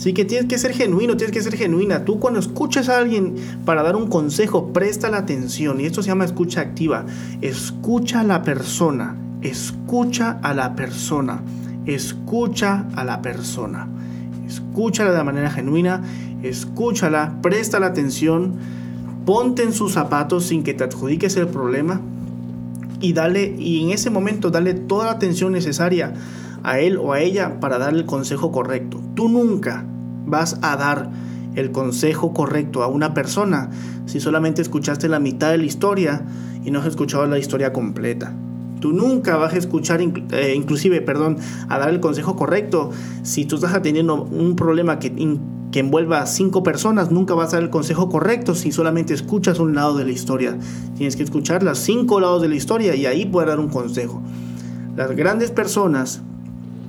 Así 0.00 0.14
que 0.14 0.24
tienes 0.24 0.48
que 0.48 0.56
ser 0.56 0.72
genuino, 0.72 1.18
tienes 1.18 1.30
que 1.30 1.42
ser 1.42 1.54
genuina. 1.58 2.06
Tú 2.06 2.18
cuando 2.18 2.40
escuchas 2.40 2.88
a 2.88 2.96
alguien 2.96 3.34
para 3.66 3.82
dar 3.82 3.96
un 3.96 4.06
consejo, 4.06 4.72
presta 4.72 5.10
la 5.10 5.18
atención. 5.18 5.78
Y 5.78 5.84
esto 5.84 6.02
se 6.02 6.08
llama 6.08 6.24
escucha 6.24 6.62
activa. 6.62 7.04
Escucha 7.42 8.20
a 8.20 8.24
la 8.24 8.42
persona. 8.42 9.14
Escucha 9.42 10.38
a 10.42 10.54
la 10.54 10.74
persona. 10.74 11.42
Escucha 11.84 12.86
a 12.96 13.04
la 13.04 13.20
persona. 13.20 13.88
Escúchala 14.46 15.12
de 15.12 15.22
manera 15.22 15.50
genuina. 15.50 16.02
Escúchala, 16.42 17.34
presta 17.42 17.78
la 17.78 17.88
atención. 17.88 18.54
Ponte 19.26 19.64
en 19.64 19.74
sus 19.74 19.92
zapatos 19.92 20.46
sin 20.46 20.62
que 20.62 20.72
te 20.72 20.84
adjudiques 20.84 21.36
el 21.36 21.48
problema. 21.48 22.00
Y 23.02 23.12
dale, 23.12 23.54
y 23.58 23.84
en 23.84 23.90
ese 23.90 24.08
momento 24.08 24.50
dale 24.50 24.72
toda 24.72 25.04
la 25.04 25.12
atención 25.12 25.52
necesaria 25.52 26.14
a 26.62 26.78
él 26.78 26.96
o 26.96 27.12
a 27.12 27.20
ella 27.20 27.60
para 27.60 27.76
dar 27.76 27.92
el 27.92 28.06
consejo 28.06 28.50
correcto. 28.50 29.02
Tú 29.20 29.28
nunca 29.28 29.84
vas 30.24 30.58
a 30.62 30.78
dar 30.78 31.10
el 31.54 31.72
consejo 31.72 32.32
correcto 32.32 32.82
a 32.82 32.86
una 32.86 33.12
persona 33.12 33.68
si 34.06 34.18
solamente 34.18 34.62
escuchaste 34.62 35.10
la 35.10 35.18
mitad 35.18 35.50
de 35.50 35.58
la 35.58 35.64
historia 35.64 36.24
y 36.64 36.70
no 36.70 36.78
has 36.78 36.86
escuchado 36.86 37.26
la 37.26 37.38
historia 37.38 37.70
completa. 37.70 38.32
Tú 38.80 38.94
nunca 38.94 39.36
vas 39.36 39.52
a 39.52 39.58
escuchar, 39.58 40.00
eh, 40.00 40.54
inclusive, 40.56 41.02
perdón, 41.02 41.36
a 41.68 41.78
dar 41.78 41.90
el 41.90 42.00
consejo 42.00 42.34
correcto 42.34 42.92
si 43.22 43.44
tú 43.44 43.56
estás 43.56 43.82
teniendo 43.82 44.22
un 44.22 44.56
problema 44.56 44.98
que, 44.98 45.12
que 45.70 45.80
envuelva 45.80 46.22
a 46.22 46.26
cinco 46.26 46.62
personas, 46.62 47.10
nunca 47.10 47.34
vas 47.34 47.50
a 47.52 47.56
dar 47.56 47.64
el 47.64 47.68
consejo 47.68 48.08
correcto 48.08 48.54
si 48.54 48.72
solamente 48.72 49.12
escuchas 49.12 49.58
un 49.58 49.74
lado 49.74 49.98
de 49.98 50.06
la 50.06 50.12
historia. 50.12 50.56
Tienes 50.96 51.16
que 51.16 51.24
escuchar 51.24 51.62
los 51.62 51.78
cinco 51.78 52.20
lados 52.20 52.40
de 52.40 52.48
la 52.48 52.54
historia 52.54 52.94
y 52.94 53.04
ahí 53.04 53.26
puedes 53.26 53.50
dar 53.50 53.60
un 53.60 53.68
consejo. 53.68 54.22
Las 54.96 55.14
grandes 55.14 55.50
personas 55.50 56.22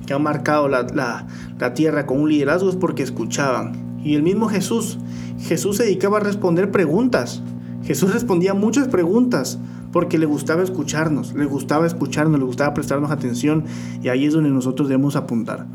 que 0.06 0.14
han 0.14 0.22
marcado 0.22 0.68
la, 0.68 1.26
la, 1.58 1.74
tierra 1.74 2.06
con 2.06 2.20
un 2.20 2.28
liderazgo 2.28 2.68
es 2.68 2.76
porque 2.76 3.02
escuchaban. 3.02 4.00
Y 4.04 4.14
el 4.14 4.22
mismo 4.22 4.48
Jesús, 4.48 4.98
Jesús 5.40 5.76
se 5.76 5.84
dedicaba 5.84 6.18
a 6.18 6.20
responder 6.20 6.70
preguntas. 6.70 7.42
Jesús 7.84 8.12
respondía 8.12 8.54
muchas 8.54 8.88
preguntas 8.88 9.58
porque 9.92 10.18
le 10.18 10.26
gustaba 10.26 10.62
escucharnos, 10.62 11.34
le 11.34 11.44
gustaba 11.44 11.86
escucharnos, 11.86 12.38
le 12.38 12.46
gustaba 12.46 12.74
prestarnos 12.74 13.10
atención 13.10 13.64
y 14.02 14.08
ahí 14.08 14.26
es 14.26 14.32
donde 14.32 14.50
nosotros 14.50 14.88
debemos 14.88 15.16
apuntar. 15.16 15.66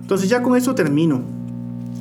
Entonces 0.00 0.28
ya 0.28 0.42
con 0.42 0.56
eso 0.56 0.74
termino. 0.74 1.22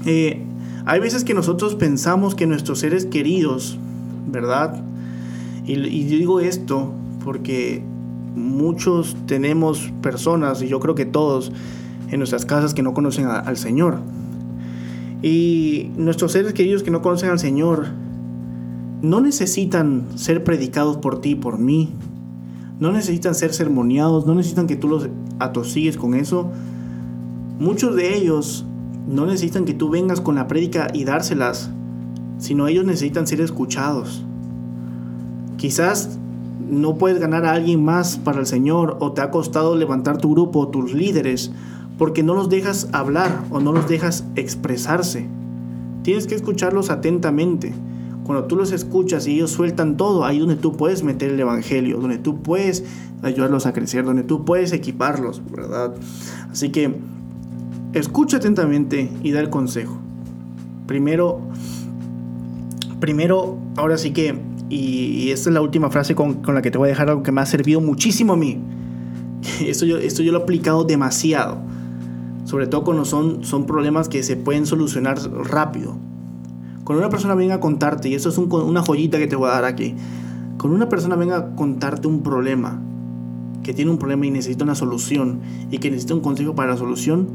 Eh, 0.05 0.43
hay 0.86 0.99
veces 0.99 1.23
que 1.23 1.34
nosotros 1.34 1.75
pensamos 1.75 2.34
que 2.34 2.47
nuestros 2.47 2.79
seres 2.79 3.05
queridos, 3.05 3.77
¿verdad? 4.27 4.81
Y, 5.65 5.73
y 5.73 6.03
digo 6.05 6.39
esto 6.39 6.91
porque 7.23 7.84
muchos 8.35 9.15
tenemos 9.25 9.91
personas, 10.01 10.61
y 10.61 10.67
yo 10.67 10.79
creo 10.79 10.95
que 10.95 11.05
todos, 11.05 11.51
en 12.09 12.19
nuestras 12.19 12.45
casas 12.45 12.73
que 12.73 12.83
no 12.83 12.93
conocen 12.93 13.25
al 13.27 13.57
Señor. 13.57 13.99
Y 15.21 15.91
nuestros 15.97 16.31
seres 16.31 16.53
queridos 16.53 16.83
que 16.83 16.91
no 16.91 17.01
conocen 17.01 17.29
al 17.29 17.39
Señor 17.39 17.87
no 19.01 19.21
necesitan 19.21 20.05
ser 20.15 20.43
predicados 20.43 20.97
por 20.97 21.21
ti 21.21 21.35
por 21.35 21.57
mí. 21.59 21.93
no 22.81 22.91
necesitan 22.91 23.35
ser 23.35 23.53
sermoneados, 23.53 24.25
no 24.25 24.33
necesitan 24.33 24.65
que 24.65 24.75
tú 24.75 24.87
los 24.87 25.07
atosigues 25.37 25.97
con 25.97 26.15
eso. 26.15 26.49
Muchos 27.59 27.95
de 27.95 28.17
ellos 28.17 28.65
no 29.07 29.27
necesitan 29.27 29.65
que 29.65 29.75
tú 29.75 29.89
vengas 29.89 30.19
con 30.19 30.33
la 30.33 30.47
prédica 30.47 30.87
y 30.91 31.03
dárselas, 31.03 31.69
sino 32.39 32.67
ellos 32.67 32.83
necesitan 32.83 33.27
ser 33.27 33.39
escuchados. 33.39 34.25
Quizás 35.57 36.17
no 36.71 36.97
puedes 36.97 37.19
ganar 37.19 37.45
a 37.45 37.51
alguien 37.51 37.84
más 37.84 38.17
para 38.17 38.39
el 38.39 38.45
Señor 38.45 38.97
o 39.01 39.12
te 39.12 39.21
ha 39.21 39.29
costado 39.29 39.75
levantar 39.75 40.17
tu 40.17 40.31
grupo 40.31 40.60
o 40.60 40.67
tus 40.69 40.93
líderes 40.93 41.51
porque 41.97 42.23
no 42.23 42.34
los 42.34 42.49
dejas 42.49 42.88
hablar 42.93 43.43
o 43.51 43.60
no 43.60 43.73
los 43.73 43.88
dejas 43.88 44.23
expresarse. 44.36 45.27
Tienes 46.01 46.25
que 46.25 46.34
escucharlos 46.34 46.89
atentamente. 46.89 47.73
Cuando 48.23 48.45
tú 48.45 48.55
los 48.55 48.71
escuchas 48.71 49.27
y 49.27 49.36
ellos 49.36 49.51
sueltan 49.51 49.97
todo, 49.97 50.25
ahí 50.25 50.39
donde 50.39 50.55
tú 50.55 50.71
puedes 50.77 51.03
meter 51.03 51.31
el 51.31 51.39
Evangelio, 51.39 51.99
donde 51.99 52.17
tú 52.17 52.41
puedes 52.41 52.86
ayudarlos 53.21 53.65
a 53.65 53.73
crecer, 53.73 54.05
donde 54.05 54.23
tú 54.23 54.45
puedes 54.45 54.71
equiparlos, 54.71 55.41
¿verdad? 55.51 55.93
Así 56.49 56.69
que 56.69 56.95
escucha 57.93 58.38
atentamente 58.38 59.12
y 59.21 59.31
da 59.31 59.41
el 59.41 59.49
consejo. 59.49 59.97
Primero, 60.88 61.41
primero, 62.99 63.57
ahora 63.75 63.97
sí 63.97 64.12
que, 64.12 64.39
y, 64.71 65.31
esta 65.31 65.49
es 65.49 65.53
la 65.53 65.62
última 65.62 65.89
frase 65.89 66.15
con, 66.15 66.36
con, 66.36 66.55
la 66.55 66.62
que 66.62 66.71
te 66.71 66.77
voy 66.77 66.88
a 66.88 66.89
dejar 66.89 67.10
algo 67.10 67.23
que 67.23 67.31
me 67.31 67.41
ha 67.41 67.45
servido 67.45 67.81
muchísimo 67.81 68.34
a 68.34 68.38
mí. 68.38 68.60
Esto 69.65 69.86
yo, 69.86 69.97
esto 69.97 70.23
yo 70.23 70.31
lo 70.31 70.39
he 70.39 70.41
aplicado 70.43 70.84
demasiado. 70.84 71.57
Sobre 72.45 72.67
todo 72.67 72.84
cuando 72.84 73.05
son, 73.05 73.43
son 73.43 73.65
problemas 73.65 74.07
que 74.07 74.23
se 74.23 74.36
pueden 74.36 74.65
solucionar 74.65 75.17
rápido. 75.31 75.97
Cuando 76.84 77.03
una 77.03 77.10
persona 77.10 77.36
venga 77.36 77.55
a 77.55 77.60
contarte, 77.60 78.10
y 78.10 78.15
eso 78.15 78.29
es 78.29 78.38
una 78.38 78.81
joyita 78.81 79.17
que 79.17 79.27
te 79.27 79.36
voy 79.36 79.49
a 79.49 79.53
dar 79.53 79.65
aquí, 79.65 79.95
cuando 80.57 80.75
una 80.75 80.89
persona 80.89 81.15
venga 81.15 81.38
a 81.38 81.55
contarte 81.55 82.07
un 82.07 82.23
problema, 82.23 82.81
que 83.63 83.73
tiene 83.73 83.91
un 83.91 83.97
problema 83.97 84.25
y 84.25 84.31
necesita 84.31 84.63
una 84.63 84.75
solución, 84.75 85.41
y 85.69 85.77
que 85.77 85.89
necesita 85.89 86.13
un 86.13 86.21
consejo 86.21 86.55
para 86.55 86.71
la 86.71 86.77
solución, 86.77 87.27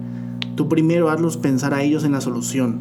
tú 0.55 0.69
primero 0.69 1.11
hazlos 1.11 1.37
pensar 1.37 1.75
a 1.75 1.83
ellos 1.83 2.05
en 2.05 2.13
la 2.13 2.21
solución. 2.21 2.79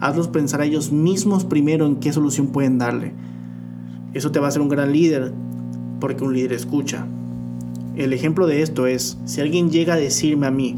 Hazlos 0.00 0.28
pensar 0.28 0.60
a 0.60 0.64
ellos 0.64 0.92
mismos 0.92 1.44
primero 1.44 1.86
en 1.86 1.96
qué 1.96 2.12
solución 2.12 2.48
pueden 2.48 2.78
darle. 2.78 3.14
Eso 4.14 4.30
te 4.30 4.38
va 4.38 4.46
a 4.46 4.48
hacer 4.48 4.62
un 4.62 4.68
gran 4.68 4.92
líder, 4.92 5.32
porque 6.00 6.24
un 6.24 6.34
líder 6.34 6.52
escucha. 6.52 7.06
El 7.96 8.12
ejemplo 8.12 8.46
de 8.46 8.62
esto 8.62 8.86
es, 8.86 9.18
si 9.24 9.40
alguien 9.40 9.70
llega 9.70 9.94
a 9.94 9.96
decirme 9.96 10.46
a 10.46 10.50
mí, 10.50 10.76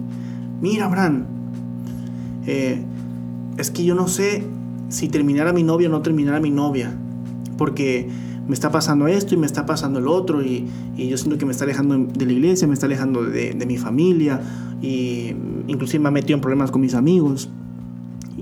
mira, 0.61 0.87
Abraham, 0.87 1.25
eh, 2.47 2.83
es 3.59 3.71
que 3.71 3.85
yo 3.85 3.95
no 3.95 4.09
sé 4.09 4.45
si 4.89 5.09
terminara 5.09 5.53
mi 5.53 5.63
novia 5.63 5.89
o 5.89 5.93
no 5.93 6.03
terminara 6.03 6.41
mi 6.41 6.51
novia, 6.51 6.93
porque 7.57 8.09
me 8.49 8.55
está 8.55 8.71
pasando 8.73 9.07
esto 9.07 9.35
y 9.35 9.37
me 9.37 9.47
está 9.47 9.65
pasando 9.65 10.01
el 10.01 10.09
otro 10.09 10.43
y, 10.43 10.67
yo 10.97 11.17
siento 11.17 11.39
que 11.39 11.47
me 11.47 11.53
está 11.53 11.65
alejando 11.65 11.97
de 11.99 12.27
la 12.27 12.33
iglesia, 12.33 12.67
me 12.67 12.75
está 12.75 12.87
alejando 12.87 13.23
de, 13.23 13.55
mi 13.67 13.77
familia 13.77 14.41
y 14.83 15.35
inclusive 15.69 16.03
me 16.03 16.09
ha 16.09 16.11
metido 16.11 16.35
en 16.35 16.41
problemas 16.41 16.71
con 16.71 16.81
mis 16.81 16.95
amigos 16.95 17.49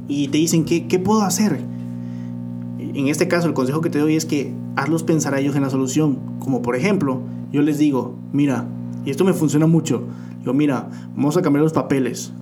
y 0.08 0.28
te 0.28 0.38
dicen, 0.38 0.64
¿qué, 0.64 0.86
¿qué 0.86 0.98
puedo 0.98 1.22
hacer? 1.22 1.60
En 2.78 3.08
este 3.08 3.28
caso 3.28 3.48
el 3.48 3.54
consejo 3.54 3.80
que 3.80 3.90
te 3.90 3.98
doy 3.98 4.16
es 4.16 4.24
que 4.24 4.52
hazlos 4.78 5.02
pensar 5.02 5.34
a 5.34 5.40
ellos 5.40 5.56
en 5.56 5.62
la 5.62 5.70
solución, 5.70 6.18
como 6.38 6.62
por 6.62 6.76
ejemplo, 6.76 7.20
yo 7.52 7.62
les 7.62 7.78
digo, 7.78 8.14
mira, 8.32 8.66
y 9.04 9.10
esto 9.10 9.24
me 9.24 9.32
funciona 9.32 9.66
mucho, 9.66 10.04
yo 10.44 10.54
mira, 10.54 10.88
vamos 11.14 11.36
a 11.36 11.42
cambiar 11.42 11.62
los 11.62 11.72
papeles, 11.72 12.32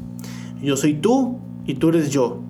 yo 0.62 0.76
soy 0.76 0.94
tú 0.94 1.36
y 1.66 1.74
tú 1.74 1.88
eres 1.88 2.10
yo 2.10 2.40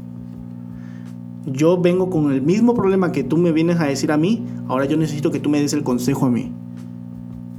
yo 1.47 1.81
vengo 1.81 2.11
con 2.11 2.33
el 2.33 2.43
mismo 2.43 2.75
problema 2.75 3.13
que 3.13 3.23
tú 3.23 3.37
me 3.37 3.53
vienes 3.53 3.81
a 3.81 3.85
decir 3.85 4.11
a 4.11 4.17
mí, 4.17 4.45
ahora 4.69 4.85
yo 4.87 4.97
necesito 4.97 5.31
que 5.31 5.39
tú 5.39 5.49
me 5.49 5.61
des 5.61 5.73
el 5.73 5.85
consejo 5.85 6.27
a 6.27 6.31
mí. 6.31 6.53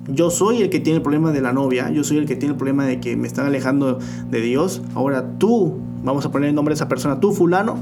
Yo 0.10 0.30
soy 0.30 0.62
el 0.62 0.70
que 0.70 0.80
tiene 0.80 0.98
el 0.98 1.02
problema 1.02 1.32
de 1.32 1.42
la 1.42 1.54
novia, 1.54 1.90
yo 1.90 2.04
soy 2.04 2.18
el 2.18 2.26
que 2.26 2.36
tiene 2.36 2.52
el 2.54 2.58
problema 2.58 2.86
de 2.86 3.00
que 3.00 3.16
me 3.16 3.28
están 3.28 3.46
alejando 3.46 4.00
de 4.30 4.42
Dios. 4.42 4.82
Ahora 4.94 5.38
tú, 5.38 5.78
vamos 6.04 6.26
a 6.26 6.32
poner 6.32 6.50
el 6.50 6.56
nombre 6.56 6.74
de 6.74 6.76
esa 6.76 6.90
persona, 6.90 7.20
tú 7.20 7.32
fulano, 7.32 7.78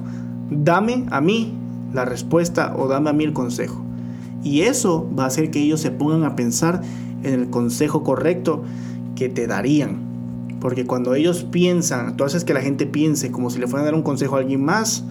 dame 0.50 1.06
a 1.10 1.22
mí 1.22 1.54
la 1.94 2.06
respuesta 2.06 2.76
o 2.78 2.88
dame 2.88 3.10
a 3.10 3.14
mí 3.14 3.24
el 3.24 3.34
consejo. 3.34 3.84
Y 4.46 4.62
eso 4.62 5.10
va 5.18 5.24
a 5.24 5.28
hacer 5.28 5.50
que 5.50 5.60
ellos 5.60 5.82
se 5.82 5.90
pongan 5.90 6.24
a 6.24 6.36
pensar 6.36 6.82
en 7.24 7.34
el 7.34 7.50
consejo 7.50 8.04
correcto 8.04 8.64
que 9.16 9.28
te 9.28 9.48
darían. 9.48 9.98
Porque 10.62 10.86
cuando 10.86 11.16
ellos 11.16 11.44
piensan, 11.44 12.16
tú 12.16 12.24
haces 12.24 12.46
que 12.46 12.54
la 12.54 12.62
gente 12.62 12.86
piense 12.86 13.32
como 13.32 13.50
si 13.50 13.58
le 13.60 13.66
fueran 13.66 13.82
a 13.82 13.86
dar 13.86 13.96
un 13.96 14.04
consejo 14.04 14.36
a 14.36 14.40
alguien 14.40 14.64
más, 14.64 15.04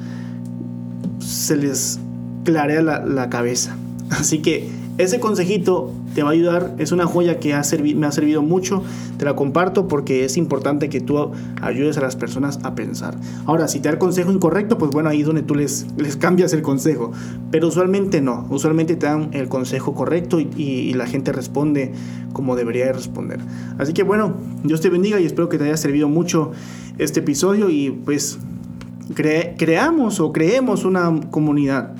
se 1.18 1.56
les 1.56 1.98
clarea 2.44 2.80
la, 2.80 3.28
cabeza. 3.28 3.76
Así 4.10 4.38
que 4.38 4.68
ese 4.96 5.18
consejito 5.18 5.90
te 6.14 6.22
va 6.22 6.30
a 6.30 6.32
ayudar, 6.32 6.74
es 6.78 6.92
una 6.92 7.06
joya 7.06 7.40
que 7.40 7.52
ha 7.52 7.62
me 7.96 8.06
ha 8.06 8.12
servido 8.12 8.42
mucho, 8.42 8.82
te 9.18 9.24
la 9.24 9.34
comparto 9.34 9.88
porque 9.88 10.24
es 10.24 10.36
importante 10.36 10.88
que 10.88 11.00
tú 11.00 11.32
ayudes 11.60 11.98
a 11.98 12.00
las 12.00 12.14
personas 12.14 12.60
a 12.62 12.74
pensar. 12.74 13.16
Ahora, 13.46 13.66
si 13.66 13.80
te 13.80 13.88
da 13.88 13.94
el 13.94 13.98
consejo 13.98 14.30
incorrecto, 14.30 14.78
pues 14.78 14.92
bueno, 14.92 15.08
ahí 15.08 15.20
es 15.20 15.26
donde 15.26 15.42
tú 15.42 15.54
les, 15.56 15.86
les 15.96 16.16
cambias 16.16 16.52
el 16.52 16.62
consejo, 16.62 17.10
pero 17.50 17.68
usualmente 17.68 18.20
no, 18.20 18.46
usualmente 18.50 18.94
te 18.94 19.06
dan 19.06 19.30
el 19.32 19.48
consejo 19.48 19.94
correcto 19.94 20.40
y, 20.40 20.92
la 20.94 21.06
gente 21.06 21.32
responde 21.32 21.92
como 22.32 22.54
debería 22.54 22.92
responder. 22.92 23.40
Así 23.78 23.92
que 23.92 24.04
bueno, 24.04 24.34
Dios 24.62 24.80
te 24.80 24.90
bendiga 24.90 25.18
y 25.18 25.26
espero 25.26 25.48
que 25.48 25.58
te 25.58 25.64
haya 25.64 25.76
servido 25.76 26.08
mucho 26.08 26.52
este 26.98 27.18
episodio 27.20 27.68
y 27.68 27.90
pues 27.90 28.38
creamos 29.56 30.20
o 30.20 30.32
creemos 30.32 30.84
una 30.84 31.20
comunidad 31.30 31.94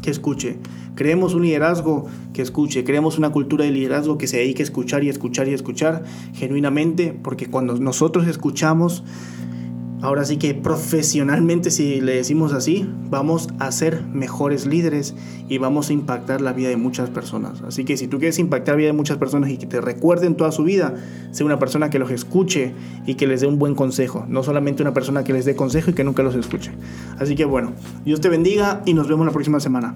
que 0.00 0.10
escuche, 0.10 0.58
creemos 0.94 1.34
un 1.34 1.42
liderazgo 1.42 2.06
que 2.32 2.42
escuche, 2.42 2.84
creemos 2.84 3.18
una 3.18 3.30
cultura 3.30 3.64
de 3.64 3.70
liderazgo 3.70 4.18
que 4.18 4.26
se 4.26 4.38
dedique 4.38 4.62
a 4.62 4.64
escuchar 4.64 5.04
y 5.04 5.08
escuchar 5.08 5.48
y 5.48 5.54
escuchar 5.54 6.04
genuinamente, 6.34 7.18
porque 7.22 7.46
cuando 7.46 7.76
nosotros 7.76 8.26
escuchamos, 8.26 9.04
ahora 10.04 10.24
sí 10.26 10.36
que 10.36 10.54
profesionalmente, 10.54 11.70
si 11.70 12.00
le 12.02 12.16
decimos 12.16 12.52
así, 12.52 12.86
vamos 13.08 13.48
a 13.58 13.72
ser 13.72 14.04
mejores 14.04 14.66
líderes 14.66 15.14
y 15.48 15.56
vamos 15.56 15.88
a 15.88 15.94
impactar 15.94 16.42
la 16.42 16.52
vida 16.52 16.68
de 16.68 16.76
muchas 16.76 17.08
personas. 17.08 17.62
Así 17.62 17.84
que 17.84 17.96
si 17.96 18.06
tú 18.06 18.18
quieres 18.18 18.38
impactar 18.38 18.74
la 18.74 18.78
vida 18.78 18.86
de 18.88 18.92
muchas 18.92 19.16
personas 19.16 19.50
y 19.50 19.56
que 19.56 19.66
te 19.66 19.80
recuerden 19.80 20.34
toda 20.34 20.52
su 20.52 20.62
vida, 20.62 20.94
sé 21.30 21.42
una 21.42 21.58
persona 21.58 21.88
que 21.88 21.98
los 21.98 22.10
escuche 22.10 22.74
y 23.06 23.14
que 23.14 23.26
les 23.26 23.40
dé 23.40 23.46
un 23.46 23.58
buen 23.58 23.74
consejo, 23.74 24.26
no 24.28 24.42
solamente 24.42 24.82
una 24.82 24.92
persona 24.92 25.24
que 25.24 25.32
les 25.32 25.46
dé 25.46 25.56
consejo 25.56 25.90
y 25.90 25.94
que 25.94 26.04
nunca 26.04 26.22
los 26.22 26.34
escuche. 26.34 26.72
Así 27.18 27.34
que 27.34 27.46
bueno, 27.46 27.72
Dios 28.04 28.20
te 28.20 28.28
bendiga 28.28 28.82
y 28.84 28.92
nos 28.92 29.08
vemos 29.08 29.24
la 29.24 29.32
próxima 29.32 29.58
semana. 29.58 29.94